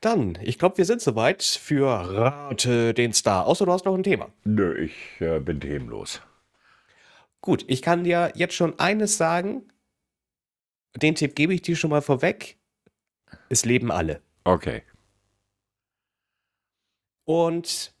[0.00, 3.46] Dann, ich glaube, wir sind soweit für Rate den Star.
[3.46, 4.28] Außer du hast noch ein Thema.
[4.44, 6.22] Nö, ich äh, bin themenlos.
[7.40, 9.62] Gut, ich kann dir jetzt schon eines sagen.
[10.96, 12.58] Den Tipp gebe ich dir schon mal vorweg.
[13.48, 14.22] Es leben alle.
[14.44, 14.82] Okay.
[17.24, 17.94] Und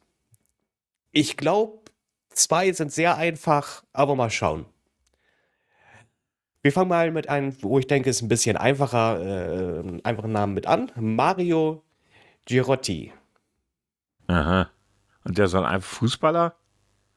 [1.12, 1.82] ich glaube,
[2.30, 4.66] zwei sind sehr einfach, aber mal schauen.
[6.62, 10.32] Wir fangen mal mit einem, wo ich denke, ist ein bisschen einfacher, äh, einen einfachen
[10.32, 10.90] Namen mit an.
[10.96, 11.84] Mario
[12.46, 13.12] Girotti.
[14.26, 14.70] Aha.
[15.24, 16.56] Und der soll einfach Fußballer?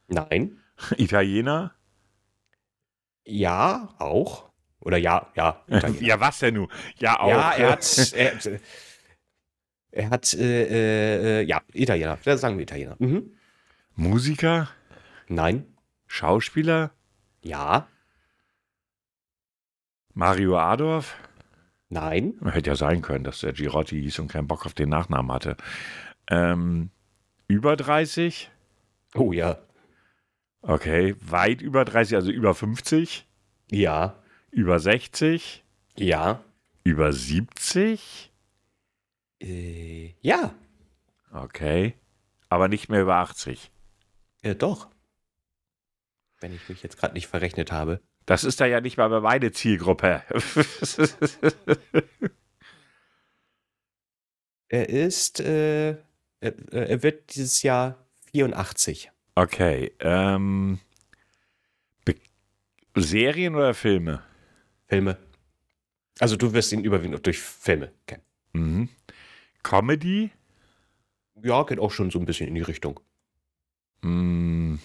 [0.07, 0.59] Nein.
[0.97, 1.73] Italiener?
[3.25, 4.50] Ja, auch.
[4.81, 5.63] Oder ja, ja.
[5.67, 6.01] Italiener.
[6.07, 6.67] Ja, was denn nun?
[6.97, 7.29] Ja, auch.
[7.29, 8.61] Ja, er hat, er, hat-
[9.91, 12.17] er hat, äh, äh, ja, Italiener.
[12.23, 12.95] Da sagen wir Italiener.
[12.99, 13.31] Mhm.
[13.95, 14.69] Musiker?
[15.27, 15.65] Nein.
[16.07, 16.91] Schauspieler?
[17.43, 17.87] Ja.
[20.13, 21.15] Mario Adorf?
[21.89, 22.33] Nein.
[22.43, 25.57] Hätte ja sein können, dass der Girotti hieß und keinen Bock auf den Nachnamen hatte.
[26.27, 26.89] Ähm,
[27.47, 28.49] über 30?
[29.15, 29.57] Oh ja.
[30.61, 31.15] Okay.
[31.19, 33.27] Weit über 30, also über 50?
[33.71, 34.20] Ja.
[34.51, 35.63] Über 60?
[35.95, 36.43] Ja.
[36.83, 38.31] Über 70?
[39.41, 40.53] Äh, ja.
[41.31, 41.95] Okay.
[42.49, 43.71] Aber nicht mehr über 80.
[44.41, 44.89] Äh, doch.
[46.39, 48.01] Wenn ich mich jetzt gerade nicht verrechnet habe.
[48.25, 50.23] Das ist da ja nicht mal meine Zielgruppe.
[54.73, 55.97] Er ist, äh,
[56.39, 59.11] er, er wird dieses Jahr 84.
[59.35, 59.91] okay.
[59.99, 60.79] Ähm,
[62.95, 64.23] Serien oder Filme?
[64.91, 65.17] Filme.
[66.19, 68.23] Also du wirst ihn überwiegend durch Filme kennen.
[68.51, 68.89] Mhm.
[69.63, 70.31] Comedy?
[71.41, 72.99] Ja, geht auch schon so ein bisschen in die Richtung.
[74.01, 74.75] Mm,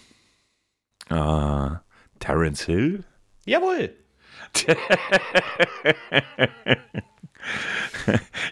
[1.09, 1.81] ah,
[2.21, 3.03] Terence Hill?
[3.47, 3.97] Jawohl.
[4.55, 4.77] ich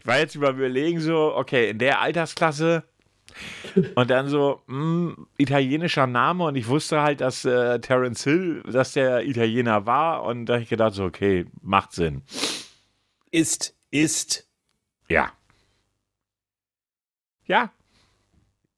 [0.05, 2.83] war jetzt überlegen, so, okay, in der Altersklasse
[3.95, 8.63] und dann so, mh, hm, italienischer Name und ich wusste halt, dass äh, Terence Hill,
[8.63, 12.23] dass der Italiener war und da habe ich gedacht, so, okay, macht Sinn.
[13.31, 14.49] Ist, ist.
[15.09, 15.33] Ja.
[17.47, 17.73] Ja.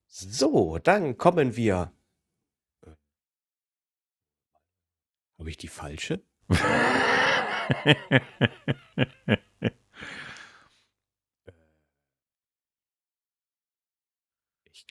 [0.07, 1.93] So, dann kommen wir.
[5.39, 6.23] Habe ich die falsche?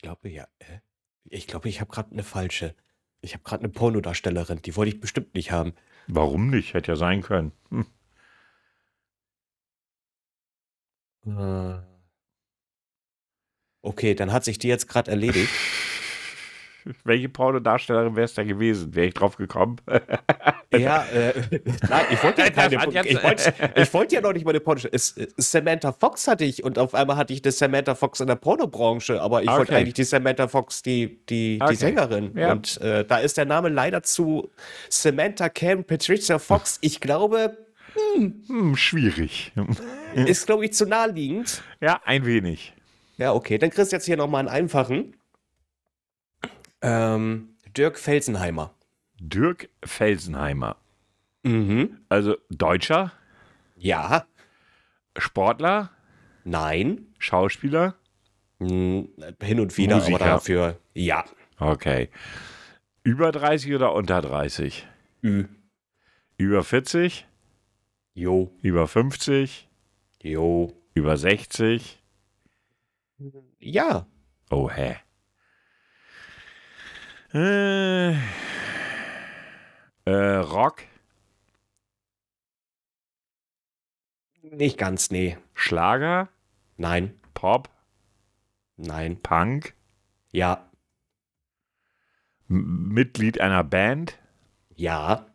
[0.06, 0.46] glaube ja.
[1.24, 2.74] Ich glaube, ich habe gerade eine falsche.
[3.20, 4.62] Ich habe gerade eine Pornodarstellerin.
[4.62, 5.74] Die wollte ich bestimmt nicht haben.
[6.06, 6.74] Warum nicht?
[6.74, 7.52] Hätte ja sein können.
[7.70, 7.86] Hm.
[11.26, 11.82] Äh.
[13.82, 15.52] Okay, dann hat sich die jetzt gerade erledigt.
[17.04, 18.94] Welche Pornodarstellerin wäre es da gewesen?
[18.94, 19.76] Wäre ich drauf gekommen?
[20.72, 21.32] ja, äh,
[21.88, 22.76] nein, ich wollte ja keine.
[23.04, 24.80] Ich wollte, ich wollte ja noch nicht mal eine Porno.
[24.92, 29.20] Samantha Fox hatte ich und auf einmal hatte ich das Samantha Fox in der Pornobranche,
[29.20, 29.58] aber ich okay.
[29.58, 31.72] wollte eigentlich die Samantha Fox, die, die, okay.
[31.72, 32.32] die Sängerin.
[32.36, 32.52] Ja.
[32.52, 34.50] Und äh, da ist der Name leider zu
[34.88, 36.78] Samantha Cam Patricia Fox.
[36.82, 37.56] Ich glaube.
[38.14, 39.52] Hm, hm, schwierig.
[40.14, 41.62] Ist, glaube ich, zu naheliegend.
[41.80, 42.74] Ja, ein wenig.
[43.16, 43.58] Ja, okay.
[43.58, 45.15] Dann kriegst du jetzt hier nochmal einen einfachen.
[46.82, 48.74] Ähm, Dirk Felsenheimer.
[49.18, 50.76] Dirk Felsenheimer.
[51.42, 51.98] Mhm.
[52.08, 53.12] Also Deutscher?
[53.76, 54.26] Ja.
[55.16, 55.90] Sportler?
[56.44, 57.06] Nein.
[57.18, 57.94] Schauspieler?
[58.58, 59.08] Hm,
[59.42, 60.16] hin und wieder, Musiker.
[60.16, 61.24] aber dafür ja.
[61.58, 62.08] Okay.
[63.02, 64.86] Über 30 oder unter 30?
[65.22, 65.44] Ü.
[66.38, 67.26] Über 40?
[68.14, 68.50] Jo.
[68.62, 69.68] Über 50?
[70.22, 70.72] Jo.
[70.94, 72.02] Über 60?
[73.58, 74.06] Ja.
[74.50, 74.96] Oh, hä?
[77.34, 78.12] Äh,
[80.04, 80.84] äh, Rock?
[84.42, 85.36] Nicht ganz, nee.
[85.54, 86.28] Schlager?
[86.76, 87.18] Nein.
[87.34, 87.68] Pop?
[88.76, 89.20] Nein.
[89.20, 89.74] Punk?
[90.32, 90.70] Ja.
[92.48, 94.18] M Mitglied einer Band?
[94.74, 95.26] Ja.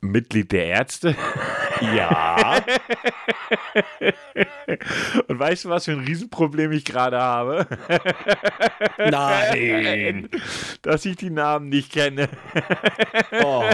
[0.00, 1.16] Mitglied der Ärzte?
[1.80, 2.64] Ja.
[5.28, 7.66] Und weißt du, was für ein Riesenproblem ich gerade habe?
[8.98, 10.28] Nein.
[10.82, 12.28] Dass ich die Namen nicht kenne.
[13.42, 13.64] Oh.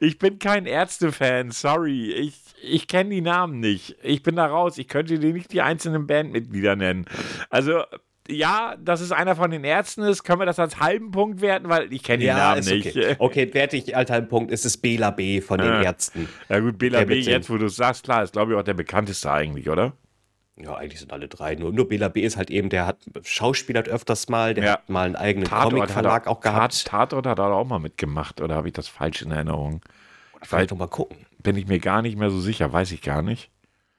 [0.00, 2.12] Ich bin kein Ärzte-Fan, sorry.
[2.12, 3.96] Ich, ich kenne die Namen nicht.
[4.02, 4.78] Ich bin da raus.
[4.78, 7.06] Ich könnte dir nicht die einzelnen Bandmitglieder nennen.
[7.50, 7.82] Also,
[8.28, 11.68] ja, dass es einer von den Ärzten ist, können wir das als halben Punkt werten,
[11.68, 12.96] weil ich kenne die ja, Namen nicht.
[12.96, 15.82] Okay, okay werte ich als halben Punkt, ist es Bela B von den ja.
[15.82, 16.28] Ärzten.
[16.48, 18.74] Ja gut, Bela B jetzt, wo du es sagst, klar, ist glaube ich auch der
[18.74, 19.92] bekannteste eigentlich, oder?
[20.56, 21.54] Ja, eigentlich sind alle drei.
[21.54, 24.72] Nur, nur Bela B ist halt eben, der hat schauspielert öfters mal, der ja.
[24.72, 26.86] hat mal einen eigenen Comic-Verlag auch gehabt.
[26.86, 29.80] Tatort hat er auch mal mitgemacht, oder habe ich das falsch in Erinnerung?
[30.42, 31.16] Vielleicht noch mal gucken.
[31.38, 33.50] Bin ich mir gar nicht mehr so sicher, weiß ich gar nicht.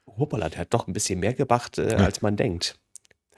[0.05, 2.77] Hoppala, der hat doch ein bisschen mehr gemacht, äh, als man denkt.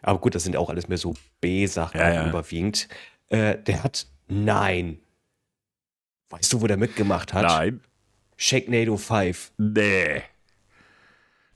[0.05, 2.29] Aber gut, das sind auch alles mehr so B-Sachen ja, ja.
[2.29, 2.87] überwiegend.
[3.29, 4.99] Äh, der hat, nein.
[6.29, 7.41] Weißt du, wo der mitgemacht hat?
[7.41, 7.81] Nein.
[8.37, 9.53] Shakenado 5.
[9.57, 10.21] Nee.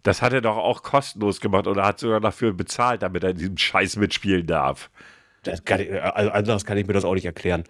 [0.02, 3.38] Das hat er doch auch kostenlos gemacht oder hat sogar dafür bezahlt, damit er in
[3.38, 4.90] diesem Scheiß mitspielen darf.
[5.44, 7.66] Das kann ich, also anders kann ich mir das auch nicht erklären.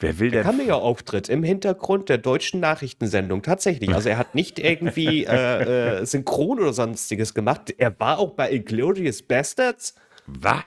[0.00, 0.58] Wer will der denn?
[0.58, 3.94] Cameo-Auftritt im Hintergrund der deutschen Nachrichtensendung, tatsächlich.
[3.94, 7.74] Also er hat nicht irgendwie äh, äh, Synchron oder sonstiges gemacht.
[7.76, 9.94] Er war auch bei Inglorious Bastards.
[10.26, 10.62] Was?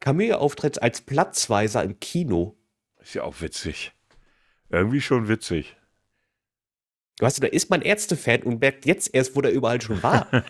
[0.00, 2.56] Cameo-Auftritt als Platzweiser im Kino.
[3.00, 3.92] Ist ja auch witzig.
[4.68, 5.76] Irgendwie schon witzig.
[7.20, 10.26] Weißt du, da ist man Ärzte-Fan und merkt jetzt erst, wo der überall schon war.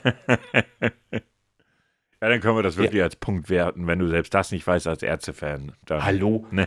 [2.22, 3.06] Ja, dann können wir das wirklich ja.
[3.06, 5.72] als Punkt werten, wenn du selbst das nicht weißt als Ärztefan.
[5.90, 6.46] Hallo.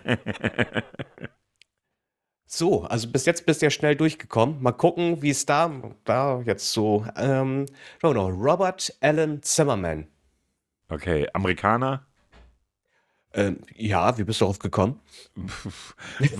[2.45, 4.61] so, also bis jetzt bist du ja schnell durchgekommen.
[4.61, 5.71] Mal gucken, wie es da,
[6.03, 7.07] da jetzt so.
[7.15, 7.67] Ähm,
[8.01, 10.07] schau mal, Robert Allen Zimmerman.
[10.89, 12.05] Okay, Amerikaner?
[13.33, 14.99] Ähm, ja, wie bist du darauf gekommen?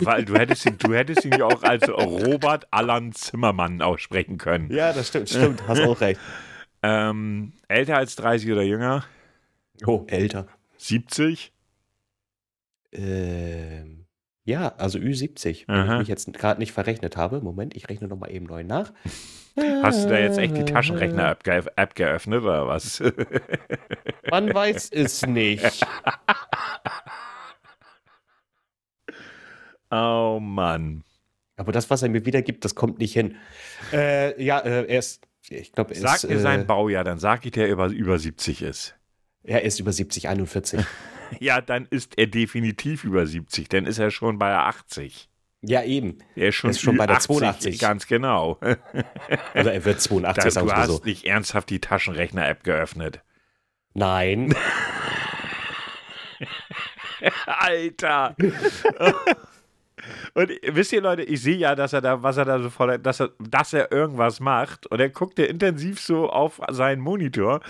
[0.02, 4.70] Weil du hättest, ihn, du hättest ihn ja auch als Robert Allen Zimmermann aussprechen können.
[4.74, 6.20] Ja, das stimmt, stimmt, hast auch recht.
[6.86, 9.04] Ähm, älter als 30 oder jünger?
[9.88, 10.46] Oh, älter.
[10.78, 11.52] 70?
[12.92, 14.06] Ähm,
[14.44, 15.94] ja, also Ü70, wenn Aha.
[15.94, 17.42] ich mich jetzt gerade nicht verrechnet habe.
[17.42, 18.94] Moment, ich rechne nochmal eben neu nach.
[19.82, 23.02] Hast du da jetzt echt die Taschenrechner-App ge App geöffnet oder was?
[24.30, 25.66] Man weiß es nicht.
[29.90, 31.04] oh Mann.
[31.58, 33.38] Aber das, was er mir wiedergibt, das kommt nicht hin.
[33.92, 37.46] Äh, ja, äh, er ist ich glaube, Sag ist, mir sein äh, Baujahr, dann sag
[37.46, 38.96] ich, der über, über 70 ist.
[39.44, 40.84] Er ist über 70, 41.
[41.40, 45.30] ja, dann ist er definitiv über 70, dann ist er schon bei 80.
[45.62, 46.20] Ja, eben.
[46.36, 47.80] Er ist schon, ist schon bei der 80, 82.
[47.80, 48.60] Ganz genau.
[49.54, 51.02] Also er wird 82, Da, sagen du hast so.
[51.04, 53.22] nicht ernsthaft die Taschenrechner-App geöffnet.
[53.94, 54.54] Nein.
[57.46, 58.36] Alter.
[60.34, 62.98] Und wisst ihr, Leute, ich sehe ja, dass er da, was er da so vor,
[62.98, 64.88] dass er, dass er irgendwas macht.
[64.88, 67.62] Und er guckte intensiv so auf seinen Monitor.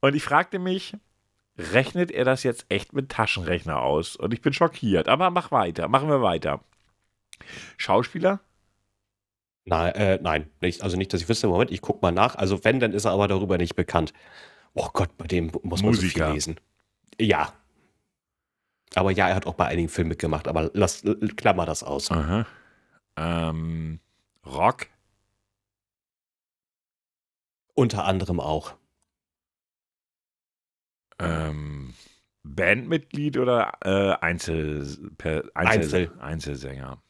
[0.00, 0.94] Und ich fragte mich,
[1.56, 4.16] rechnet er das jetzt echt mit Taschenrechner aus?
[4.16, 5.08] Und ich bin schockiert.
[5.08, 6.60] Aber mach weiter, machen wir weiter.
[7.76, 8.40] Schauspieler?
[9.64, 11.46] Nein, äh, nein, nicht, also nicht, dass ich wüsste.
[11.46, 12.34] Moment, ich guck mal nach.
[12.34, 14.12] Also wenn, dann ist er aber darüber nicht bekannt.
[14.74, 16.26] Oh Gott, bei dem muss man so Musiker.
[16.26, 16.56] viel lesen.
[17.20, 17.52] Ja.
[18.94, 21.02] Aber ja, er hat auch bei einigen Filmen mitgemacht, aber lass,
[21.36, 22.10] klammer das aus.
[22.10, 22.46] Aha.
[23.16, 24.00] Ähm,
[24.44, 24.86] Rock?
[27.74, 28.74] Unter anderem auch.
[31.18, 31.94] Ähm,
[32.42, 36.20] Bandmitglied oder äh, Einzel, per, Einzel, Einzel.
[36.20, 37.02] Einzelsänger?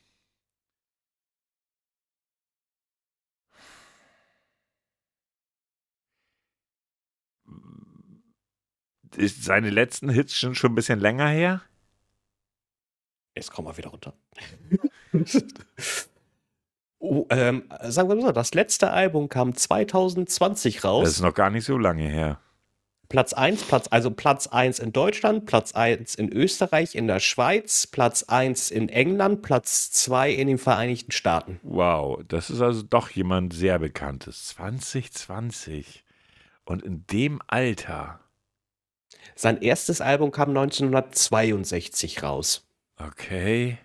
[9.16, 11.62] Ist seine letzten Hits schon, schon ein bisschen länger her?
[13.34, 14.14] Jetzt kommen wir wieder runter.
[16.98, 21.04] oh, ähm, sagen wir mal so, das letzte Album kam 2020 raus.
[21.04, 22.40] Das ist noch gar nicht so lange her.
[23.12, 27.86] Platz 1, Platz, also Platz 1 in Deutschland, Platz 1 in Österreich, in der Schweiz,
[27.86, 31.60] Platz 1 in England, Platz 2 in den Vereinigten Staaten.
[31.62, 34.46] Wow, das ist also doch jemand sehr Bekanntes.
[34.46, 36.04] 2020.
[36.64, 38.20] Und in dem Alter.
[39.34, 42.66] Sein erstes Album kam 1962 raus.
[43.06, 43.78] Okay.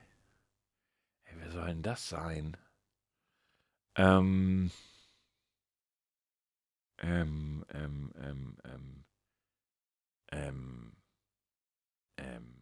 [1.24, 2.56] Hey, wer soll denn das sein?
[3.96, 4.70] Ähm.
[7.00, 9.04] Ähm, ähm, ähm, ähm.
[10.32, 10.92] Ähm.
[12.18, 12.54] Ähm.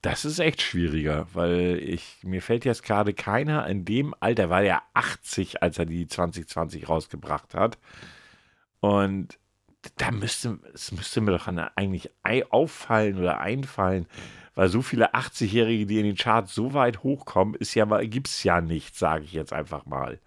[0.00, 4.62] Das ist echt schwieriger, weil ich, mir fällt jetzt gerade keiner in dem Alter, war
[4.62, 7.78] ja 80, als er die 2020 rausgebracht hat.
[8.80, 9.38] Und
[9.96, 14.06] da müsste, es müsste mir doch eigentlich ei- auffallen oder einfallen,
[14.54, 18.42] weil so viele 80-Jährige, die in den Charts so weit hochkommen, ist ja mal, gibt's
[18.42, 20.20] ja nicht, sage ich jetzt einfach mal.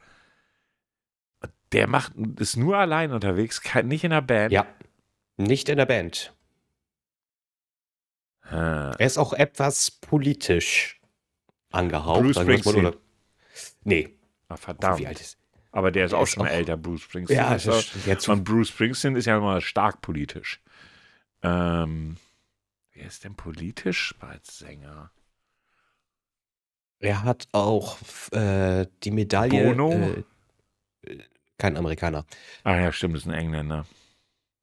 [1.74, 4.52] Der macht, ist nur allein unterwegs, kein, nicht in der Band.
[4.52, 4.66] Ja.
[5.38, 6.34] Nicht in der Band.
[8.44, 11.00] Ah, Er ist auch etwas politisch
[11.72, 12.22] angehaucht.
[12.22, 12.86] Bruce Springsteen.
[12.86, 12.98] oder-
[13.84, 14.18] Nee.
[14.50, 15.06] Wie verdammt.
[15.06, 15.38] alt ist
[15.72, 17.38] Aber der ist Der auch ist schon auch- älter, Bruce Springsteen.
[17.40, 20.60] Ja, ist das ist jetzt Und Bruce Springsteen ist ja immer stark politisch.
[21.44, 22.18] Ähm,
[22.94, 25.12] wer ist denn politisch als Sänger?
[27.00, 27.98] Er hat auch
[28.32, 29.74] äh, die Medaille.
[29.74, 29.92] Bono?
[31.04, 31.18] Äh,
[31.58, 32.26] kein Amerikaner.
[32.64, 33.86] Ah ja, stimmt, ist ein Engländer.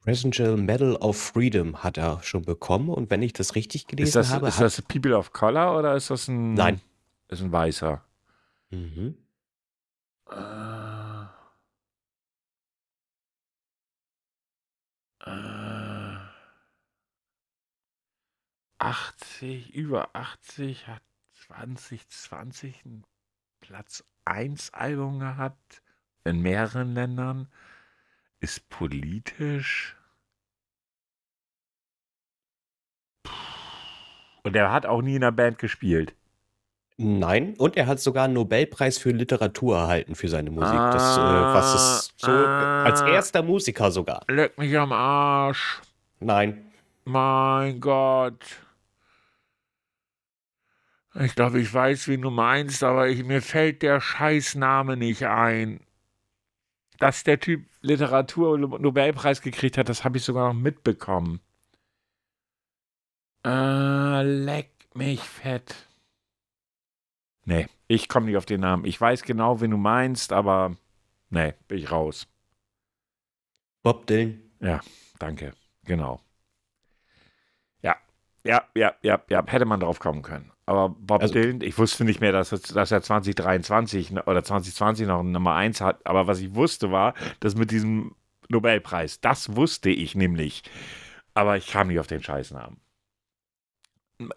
[0.05, 2.89] Presidential Medal of Freedom hat er schon bekommen.
[2.91, 5.97] Und wenn ich das richtig gelesen Ist das, habe, ist das People of Color oder
[5.97, 6.55] ist das ein.
[6.55, 6.81] Nein.
[7.29, 8.03] Ist ein Weißer.
[8.71, 9.17] Mhm.
[10.31, 10.35] Äh,
[18.79, 21.03] 80, über 80 hat
[21.47, 23.05] 2020 ein
[23.61, 25.83] Platz 1 Album gehabt
[26.24, 27.49] in mehreren Ländern.
[28.41, 29.97] Ist politisch.
[34.45, 36.14] Und er hat auch nie in einer Band gespielt.
[36.97, 40.74] Nein, und er hat sogar einen Nobelpreis für Literatur erhalten für seine Musik.
[40.76, 43.09] das, äh, was es so Ah, als ah.
[43.09, 44.24] erster Musiker sogar.
[44.26, 45.81] Leck mich am Arsch.
[46.18, 46.72] Nein.
[47.05, 48.45] Mein Gott.
[51.21, 55.81] Ich glaube, ich weiß, wen du meinst, aber ich, mir fällt der Scheißname nicht ein.
[56.99, 61.41] Dass der Typ Literatur-Nobelpreis gekriegt hat, das habe ich sogar noch mitbekommen.
[63.45, 65.75] Äh, leck mich fett.
[67.45, 68.85] Nee, ich komme nicht auf den Namen.
[68.85, 70.77] Ich weiß genau, wen du meinst, aber
[71.31, 72.29] nee, bin ich raus.
[73.83, 74.43] Bob Dylan.
[75.19, 75.55] Danke,
[75.85, 76.21] genau.
[77.83, 77.97] Ja,
[78.45, 80.53] ja, ja, ja, ja, hätte man drauf kommen können.
[80.69, 85.07] Aber Bob Also- Dylan, ich wusste nicht mehr, dass, dass er 2023 ne- oder 2020
[85.07, 86.07] noch eine Nummer 1 hat.
[86.07, 88.14] Aber was ich wusste war, dass mit diesem
[88.51, 90.62] Nobelpreis, das wusste ich nämlich.
[91.33, 92.79] Aber ich kam nicht auf den Scheißnamen.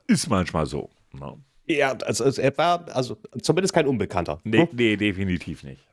[0.07, 0.89] Ist manchmal so.
[1.11, 1.37] Ne?
[1.65, 4.39] Ja, also es- er war also zumindest kein Unbekannter.
[4.45, 5.85] Nee, nee, definitiv nicht.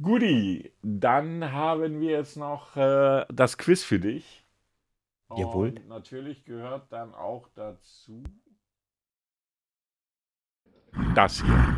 [0.00, 4.44] Guti, dann haben wir jetzt noch äh, das Quiz für dich.
[5.36, 5.68] Jawohl.
[5.68, 8.24] Und natürlich gehört dann auch dazu
[11.14, 11.76] das hier.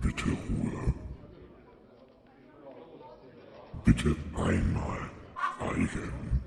[0.00, 0.94] Bitte Ruhe.
[3.84, 5.10] Bitte einmal
[5.62, 6.42] schweigen.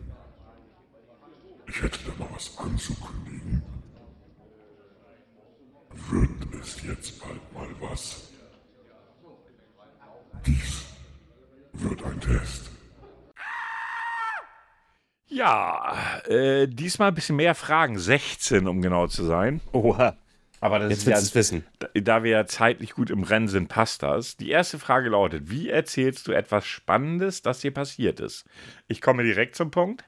[1.67, 3.63] Ich hätte da mal was anzukündigen.
[6.61, 8.29] ist jetzt bald mal was.
[10.45, 10.85] Dies
[11.73, 12.71] wird ein Test.
[15.27, 17.97] Ja, äh, diesmal ein bisschen mehr Fragen.
[17.99, 19.59] 16, um genau zu sein.
[19.73, 20.15] Oha.
[20.61, 21.65] Aber das Jetzt ist ja, es wissen.
[21.79, 24.37] da- da wir ja zeitlich gut im Rennen sind, passt das.
[24.37, 28.45] Die erste Frage lautet: Wie erzählst du etwas Spannendes, das dir passiert ist?
[28.87, 30.03] Ich komme direkt zum Punkt.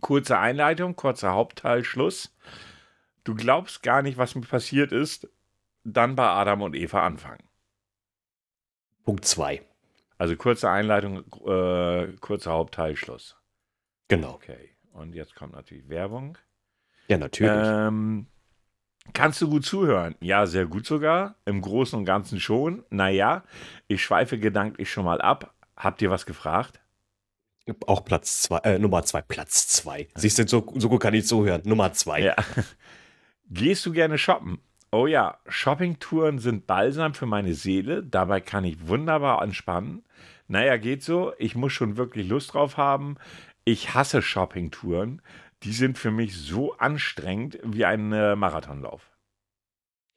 [0.00, 2.34] Kurze Einleitung, kurzer Hauptteil, Schluss.
[3.24, 5.28] Du glaubst gar nicht, was mir passiert ist,
[5.84, 7.42] dann bei Adam und Eva anfangen.
[9.04, 9.62] Punkt 2.
[10.18, 13.36] Also kurze Einleitung, äh, kurzer Hauptteil, Schluss.
[14.08, 14.32] Genau.
[14.34, 14.76] Okay.
[14.92, 16.38] Und jetzt kommt natürlich Werbung.
[17.08, 17.66] Ja, natürlich.
[17.66, 18.26] Ähm,
[19.12, 20.14] kannst du gut zuhören?
[20.20, 21.36] Ja, sehr gut sogar.
[21.44, 22.84] Im Großen und Ganzen schon.
[22.90, 23.44] Naja,
[23.88, 25.54] ich schweife gedanklich schon mal ab.
[25.76, 26.80] Habt ihr was gefragt?
[27.86, 30.08] Auch Platz 2, äh, Nummer 2, Platz 2.
[30.14, 31.62] Siehst du, so, so gut kann ich zuhören.
[31.64, 32.20] Nummer 2.
[32.20, 32.36] Ja.
[33.50, 34.58] Gehst du gerne shoppen?
[34.92, 38.02] Oh ja, Shoppingtouren sind Balsam für meine Seele.
[38.04, 40.04] Dabei kann ich wunderbar entspannen.
[40.48, 41.32] Naja, geht so.
[41.38, 43.16] Ich muss schon wirklich Lust drauf haben.
[43.64, 45.22] Ich hasse Shoppingtouren.
[45.62, 49.10] Die sind für mich so anstrengend wie ein äh, Marathonlauf.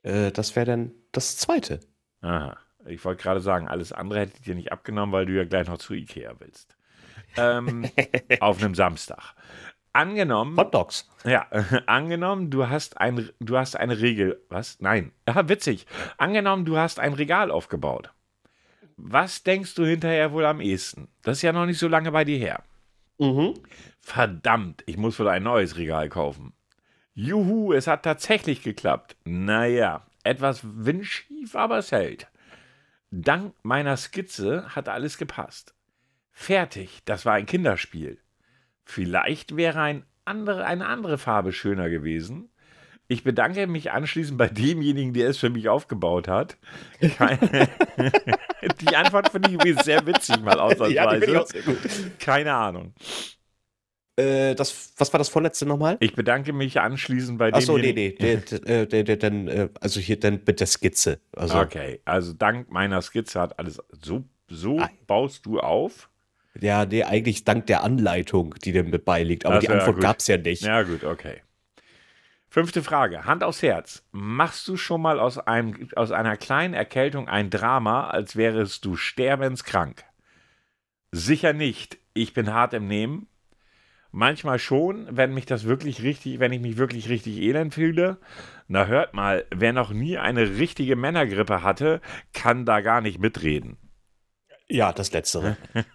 [0.03, 1.79] Äh, das wäre dann das zweite.
[2.21, 2.57] Aha.
[2.85, 5.67] Ich wollte gerade sagen, alles andere hätte ich dir nicht abgenommen, weil du ja gleich
[5.67, 6.77] noch zu Ikea willst.
[7.37, 7.89] Ähm,
[8.39, 9.35] auf einem Samstag.
[9.91, 11.09] Angenommen, Hot Dogs.
[11.25, 11.47] ja,
[11.87, 14.79] angenommen, du hast ein, du hast eine Regel, was?
[14.79, 15.87] Nein, ja, witzig.
[16.17, 18.13] Angenommen, du hast ein Regal aufgebaut.
[18.97, 21.07] Was denkst du hinterher wohl am ehesten?
[21.23, 22.63] Das ist ja noch nicht so lange bei dir her.
[23.19, 23.53] Mhm.
[23.99, 26.53] Verdammt, ich muss wohl ein neues Regal kaufen.
[27.13, 29.17] Juhu, es hat tatsächlich geklappt.
[29.25, 32.27] Naja, etwas windschief, aber es hält.
[33.11, 35.73] Dank meiner Skizze hat alles gepasst.
[36.31, 38.19] Fertig, das war ein Kinderspiel.
[38.85, 42.49] Vielleicht wäre ein andere, eine andere Farbe schöner gewesen.
[43.07, 46.57] Ich bedanke mich anschließend bei demjenigen, der es für mich aufgebaut hat.
[47.17, 47.67] Keine,
[48.81, 51.39] die Antwort finde ich übrigens sehr witzig, mal Ja, die finde ich ausnahmsweise.
[51.39, 52.19] auch sehr gut.
[52.19, 52.93] Keine Ahnung.
[54.17, 55.95] Äh, das, was war das vorletzte nochmal?
[56.01, 58.11] Ich bedanke mich anschließend bei Achso, nee, nee.
[58.11, 61.19] Der, der, der, der, dann, äh, also hier dann mit der Skizze.
[61.35, 63.79] Also, Okay, also dank meiner Skizze hat alles.
[64.03, 64.89] So, so Ah.
[65.07, 66.09] baust du auf?
[66.59, 69.45] ja, nee, eigentlich dank der Anleitung, die dem mit beiliegt.
[69.45, 70.63] Aber Ach die ja, Antwort gab es ja nicht.
[70.63, 71.41] Ja, gut, okay.
[72.49, 73.25] Fünfte Frage.
[73.25, 74.03] Hand aufs Herz.
[74.11, 78.95] Machst du schon mal aus, einem, aus einer kleinen Erkältung ein Drama, als wärest du
[78.95, 80.03] sterbenskrank?
[81.11, 81.99] Sicher nicht.
[82.13, 83.27] Ich bin hart im Nehmen.
[84.11, 88.17] Manchmal schon, wenn mich das wirklich richtig, wenn ich mich wirklich richtig elend fühle.
[88.67, 92.01] Na hört mal, wer noch nie eine richtige Männergrippe hatte,
[92.33, 93.77] kann da gar nicht mitreden.
[94.67, 95.57] Ja, das Letztere.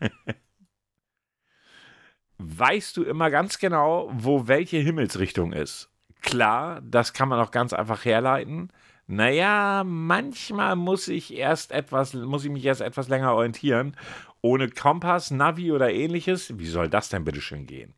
[2.39, 5.91] weißt du immer ganz genau, wo welche Himmelsrichtung ist.
[6.25, 8.73] Klar, das kann man auch ganz einfach herleiten.
[9.07, 13.95] Naja, manchmal muss ich erst etwas, muss ich mich erst etwas länger orientieren.
[14.41, 17.95] Ohne Kompass, Navi oder ähnliches, wie soll das denn bitte schön gehen?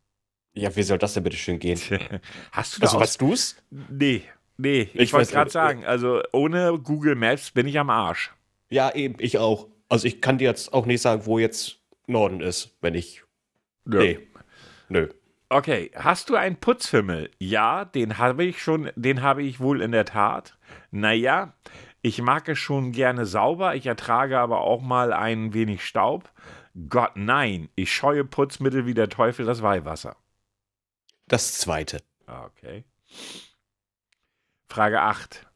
[0.53, 1.79] Ja, wie soll das denn bitte schön gehen?
[2.51, 3.55] Hast du da Also, weißt du's?
[3.71, 4.23] Nee,
[4.57, 8.33] nee, ich, Ich wollte gerade sagen, also ohne Google Maps bin ich am Arsch.
[8.69, 9.67] Ja, eben, ich auch.
[9.87, 13.23] Also, ich kann dir jetzt auch nicht sagen, wo jetzt Norden ist, wenn ich.
[13.85, 13.99] Nö.
[13.99, 14.19] Nee.
[14.89, 15.07] Nö.
[15.49, 17.31] Okay, hast du einen Putzfimmel?
[17.39, 20.57] Ja, den habe ich schon, den habe ich wohl in der Tat.
[20.91, 21.53] Naja,
[22.01, 26.29] ich mag es schon gerne sauber, ich ertrage aber auch mal ein wenig Staub.
[26.89, 30.17] Gott, nein, ich scheue Putzmittel wie der Teufel das Weihwasser.
[31.27, 32.03] Das zweite.
[32.25, 32.83] Okay.
[34.69, 35.47] Frage 8.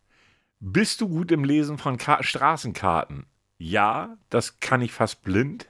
[0.61, 3.25] Bist du gut im Lesen von Ka Straßenkarten?
[3.57, 5.67] Ja, das kann ich fast blind.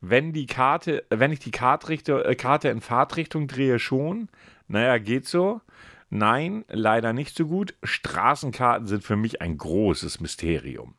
[0.00, 4.28] Wenn die Karte, wenn ich die Kartrichte, äh, Karte in Fahrtrichtung drehe, schon.
[4.66, 5.60] Naja, geht so.
[6.08, 7.74] Nein, leider nicht so gut.
[7.82, 10.94] Straßenkarten sind für mich ein großes Mysterium.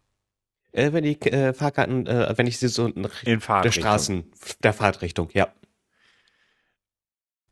[0.72, 3.82] Äh, wenn die äh, Fahrkarten, äh, wenn ich sie so In der Fahrtrichtung.
[3.82, 4.32] Straßen,
[4.64, 5.54] der Fahrtrichtung, ja.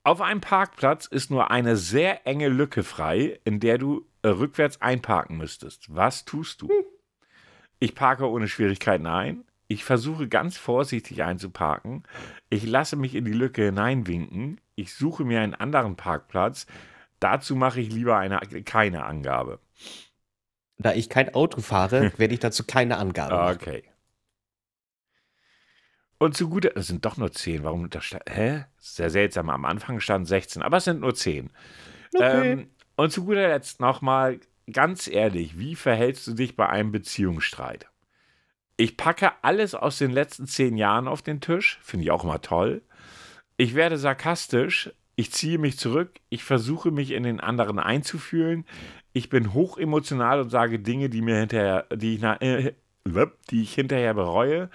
[0.04, 4.82] Auf einem Parkplatz ist nur eine sehr enge Lücke frei, in der du äh, rückwärts
[4.82, 5.93] einparken müsstest.
[5.93, 6.70] Was tust du?
[7.80, 9.43] Ich parke ohne Schwierigkeiten ein.
[9.72, 12.03] Ich versuche ganz vorsichtig einzuparken.
[12.49, 14.59] Ich lasse mich in die Lücke hineinwinken.
[14.74, 16.65] Ich suche mir einen anderen Parkplatz.
[17.20, 19.59] Dazu mache ich lieber eine, keine Angabe.
[20.80, 23.57] Da ich kein Auto fahre, werde ich dazu keine Angabe machen.
[23.61, 23.84] Okay.
[26.17, 27.63] Und zu guter, es sind doch nur 10.
[27.63, 28.65] Warum da stand, hä?
[28.80, 29.51] Sehr seltsam.
[29.51, 31.51] Am Anfang stand 16, aber es sind nur 10.
[32.15, 32.51] Okay.
[32.53, 34.39] Ähm, und zu guter Letzt nochmal
[34.72, 37.88] ganz ehrlich, wie verhältst du dich bei einem Beziehungsstreit?
[38.80, 42.41] Ich packe alles aus den letzten zehn Jahren auf den Tisch, finde ich auch immer
[42.41, 42.82] toll.
[43.57, 48.63] Ich werde sarkastisch, ich ziehe mich zurück, ich versuche mich in den anderen einzufühlen,
[49.11, 52.73] Ich bin hochemotional und sage Dinge, die mir hinterher, die ich, na, äh,
[53.49, 54.69] die ich hinterher bereue.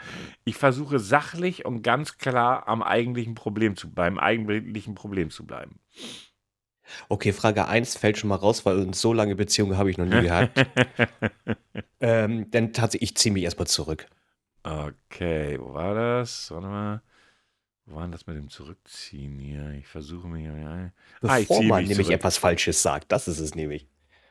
[0.45, 5.79] Ich versuche sachlich und ganz klar am eigentlichen Problem zu, beim eigentlichen Problem zu bleiben.
[7.09, 10.23] Okay, Frage 1 fällt schon mal raus, weil so lange Beziehungen habe ich noch nie
[10.23, 10.67] gehabt.
[12.01, 14.07] ähm, dann tatsächlich, ich ziehe mich erstmal zurück.
[14.63, 16.51] Okay, wo war das?
[16.51, 17.03] Warte mal.
[17.87, 19.73] Wo war denn das mit dem Zurückziehen hier?
[19.73, 20.49] Ich versuche mich.
[20.49, 22.19] Ah, ich Bevor ziehe man mich nämlich zurück.
[22.19, 23.13] etwas Falsches sagt.
[23.13, 23.87] Das ist es nämlich.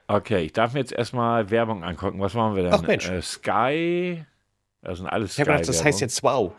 [0.07, 2.19] Okay, ich darf mir jetzt erstmal Werbung angucken.
[2.19, 2.73] Was machen wir denn?
[2.73, 3.07] Ach, Mensch.
[3.09, 4.25] Äh, Sky.
[4.81, 5.41] Das sind alles Ich Sky.
[5.41, 6.53] habe gedacht, das heißt jetzt wow.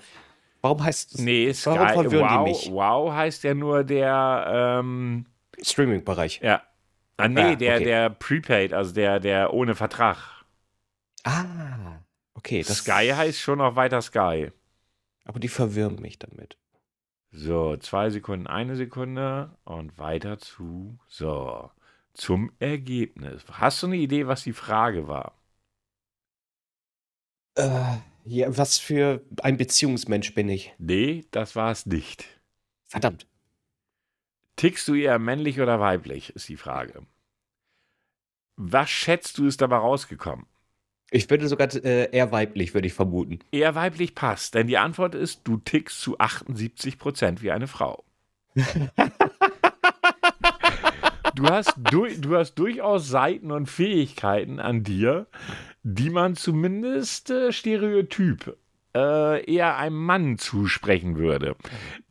[0.62, 1.70] Warum heißt es Nee, Sky.
[1.70, 4.46] Warum Wow, wow heißt ja nur der.
[4.80, 5.26] Ähm,
[5.64, 6.42] Streaming-Bereich?
[6.42, 6.62] ja.
[7.16, 7.84] Ah, nee, Ah, der, okay.
[7.84, 10.44] der Prepaid, also der, der ohne Vertrag.
[11.24, 12.00] Ah,
[12.34, 12.62] okay.
[12.62, 14.50] Sky heißt schon noch weiter Sky.
[15.26, 16.56] Aber die verwirren mich damit.
[17.32, 20.98] So, zwei Sekunden, eine Sekunde und weiter zu.
[21.06, 21.70] So,
[22.14, 23.44] zum Ergebnis.
[23.50, 25.34] Hast du eine Idee, was die Frage war?
[27.56, 30.72] Äh, ja, was für ein Beziehungsmensch bin ich?
[30.78, 32.26] Nee, das war es nicht.
[32.86, 33.26] Verdammt.
[34.56, 37.06] Tickst du eher männlich oder weiblich, ist die Frage.
[38.56, 40.46] Was schätzt du, ist dabei rausgekommen?
[41.10, 43.40] Ich würde sogar äh, eher weiblich, würde ich vermuten.
[43.52, 48.04] Eher weiblich passt, denn die Antwort ist, du tickst zu 78 Prozent wie eine Frau.
[51.34, 55.26] Du hast, du, du hast durchaus Seiten und Fähigkeiten an dir,
[55.82, 58.56] die man zumindest äh, stereotyp
[58.94, 61.56] äh, eher einem Mann zusprechen würde.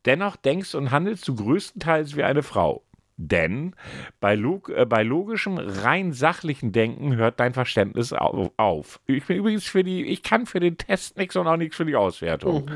[0.06, 2.84] Dennoch denkst und handelst du größtenteils wie eine Frau.
[3.16, 3.76] Denn
[4.20, 9.00] bei, log äh, bei logischem, rein sachlichen Denken hört dein Verständnis au auf.
[9.06, 11.86] Ich bin übrigens für die, ich kann für den Test nichts und auch nichts für
[11.86, 12.70] die Auswertung.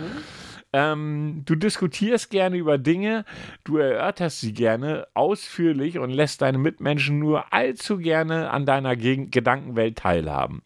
[0.73, 3.23] Ähm, du diskutierst gerne über Dinge,
[3.63, 9.31] du erörterst sie gerne ausführlich und lässt deine Mitmenschen nur allzu gerne an deiner Geg
[9.31, 10.61] Gedankenwelt teilhaben.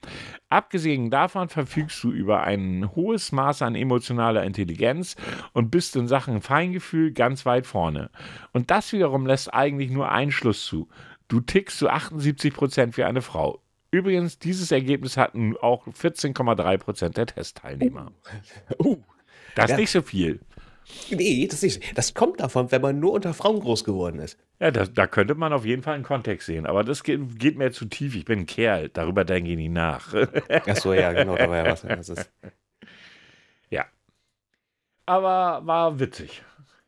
[0.50, 5.16] Abgesehen davon verfügst du über ein hohes Maß an emotionaler Intelligenz
[5.54, 8.10] und bist in Sachen Feingefühl ganz weit vorne.
[8.52, 10.90] Und das wiederum lässt eigentlich nur einen Schluss zu.
[11.28, 13.62] Du tickst zu 78% wie eine Frau.
[13.92, 18.12] Übrigens, dieses Ergebnis hatten auch 14,3% der Testteilnehmer.
[18.80, 19.04] Uh,
[19.56, 19.78] Das ist Ja.
[19.78, 20.40] nicht so viel.
[21.10, 24.38] nee, das, ist, das kommt davon, wenn man nur unter Frauen groß geworden ist.
[24.60, 26.66] Ja, das, da könnte man auf jeden Fall einen Kontext sehen.
[26.66, 28.16] Aber das geht, geht mir zu tief.
[28.16, 28.90] Ich bin ein Kerl.
[28.90, 30.14] Darüber denke ich nicht nach.
[30.68, 31.82] Achso, ja, genau, da war ja was.
[31.82, 32.32] Das ist,
[33.70, 33.86] ja.
[35.06, 36.44] Aber war witzig.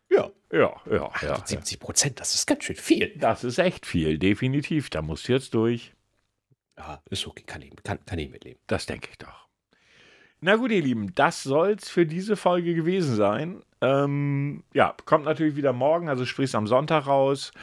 [0.09, 1.45] ja, Ja, ja, ja.
[1.45, 3.14] 70 Prozent, das ist ganz schön viel.
[3.18, 4.89] Das ist echt viel, definitiv.
[4.89, 5.93] Da musst du jetzt durch.
[6.78, 8.59] Ja, ist okay, kann ich, kann, kann ich mitleben.
[8.68, 9.43] Das denke ich doch.
[10.46, 13.62] Na gut, ihr Lieben, das soll's für diese Folge gewesen sein.
[13.80, 17.54] Ähm, ja, kommt natürlich wieder morgen, also sprich am Sonntag raus.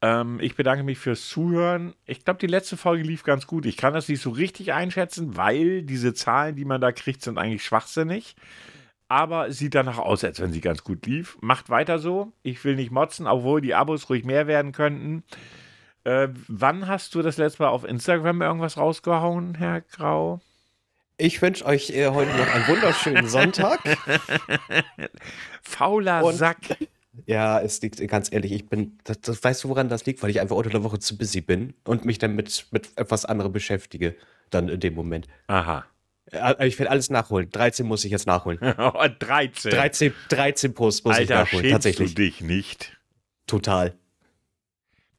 [0.00, 1.92] Ähm, ich bedanke mich fürs Zuhören.
[2.06, 3.66] Ich glaube, die letzte Folge lief ganz gut.
[3.66, 7.36] Ich kann das nicht so richtig einschätzen, weil diese Zahlen, die man da kriegt, sind
[7.36, 8.36] eigentlich schwachsinnig.
[9.08, 11.36] Aber es sieht danach aus, als wenn sie ganz gut lief.
[11.40, 12.30] Macht weiter so.
[12.44, 15.24] Ich will nicht motzen, obwohl die Abos ruhig mehr werden könnten.
[16.04, 20.40] Äh, wann hast du das letzte Mal auf Instagram irgendwas rausgehauen, Herr Grau?
[21.20, 23.78] Ich wünsche euch äh, heute noch einen wunderschönen Sonntag.
[25.62, 26.58] Fauler Und- Sack.
[27.26, 30.30] Ja, es liegt ganz ehrlich, ich bin, das, das weißt du, woran das liegt, weil
[30.30, 33.52] ich einfach unter der Woche zu busy bin und mich dann mit, mit etwas anderem
[33.52, 34.16] beschäftige,
[34.48, 35.26] dann in dem Moment.
[35.48, 35.84] Aha.
[36.32, 37.50] Äh, Ich werde alles nachholen.
[37.50, 38.58] 13 muss ich jetzt nachholen.
[38.60, 39.70] 13.
[39.70, 42.14] 13, 13 Posts muss ich Alter, nachholen, schämst tatsächlich.
[42.14, 42.98] du dich nicht?
[43.46, 43.94] Total.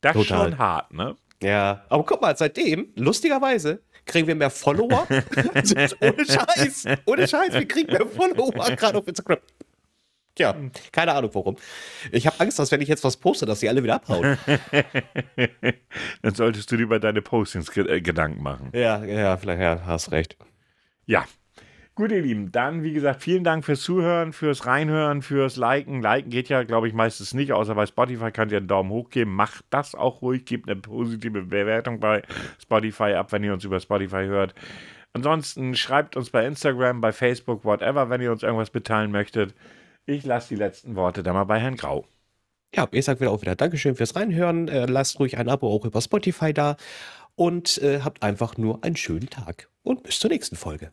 [0.01, 0.49] Das ist Total.
[0.49, 1.15] schon hart, ne?
[1.43, 5.07] Ja, aber guck mal, seitdem, lustigerweise, kriegen wir mehr Follower.
[5.09, 6.85] ohne Scheiß.
[7.05, 9.39] Ohne Scheiß, wir kriegen mehr Follower, gerade auf Instagram.
[10.35, 10.55] Tja,
[10.93, 11.57] keine Ahnung warum.
[12.11, 14.37] Ich habe Angst, dass wenn ich jetzt was poste, dass die alle wieder abhauen.
[16.21, 18.69] Dann solltest du dir über deine Postings äh, Gedanken machen.
[18.73, 20.37] ja, ja, vielleicht ja, hast recht.
[21.05, 21.25] Ja.
[22.01, 26.01] Gut, ihr Lieben, dann, wie gesagt, vielen Dank fürs Zuhören, fürs Reinhören, fürs Liken.
[26.01, 29.11] Liken geht ja, glaube ich, meistens nicht, außer bei Spotify könnt ihr einen Daumen hoch
[29.11, 29.35] geben.
[29.35, 32.23] Macht das auch ruhig, gebt eine positive Bewertung bei
[32.59, 34.55] Spotify ab, wenn ihr uns über Spotify hört.
[35.13, 39.53] Ansonsten schreibt uns bei Instagram, bei Facebook, whatever, wenn ihr uns irgendwas mitteilen möchtet.
[40.07, 42.07] Ich lasse die letzten Worte dann mal bei Herrn Grau.
[42.73, 44.69] Ja, ich sag wieder auch wieder Dankeschön fürs Reinhören.
[44.69, 46.77] Äh, lasst ruhig ein Abo auch über Spotify da
[47.35, 49.69] und äh, habt einfach nur einen schönen Tag.
[49.83, 50.91] Und bis zur nächsten Folge.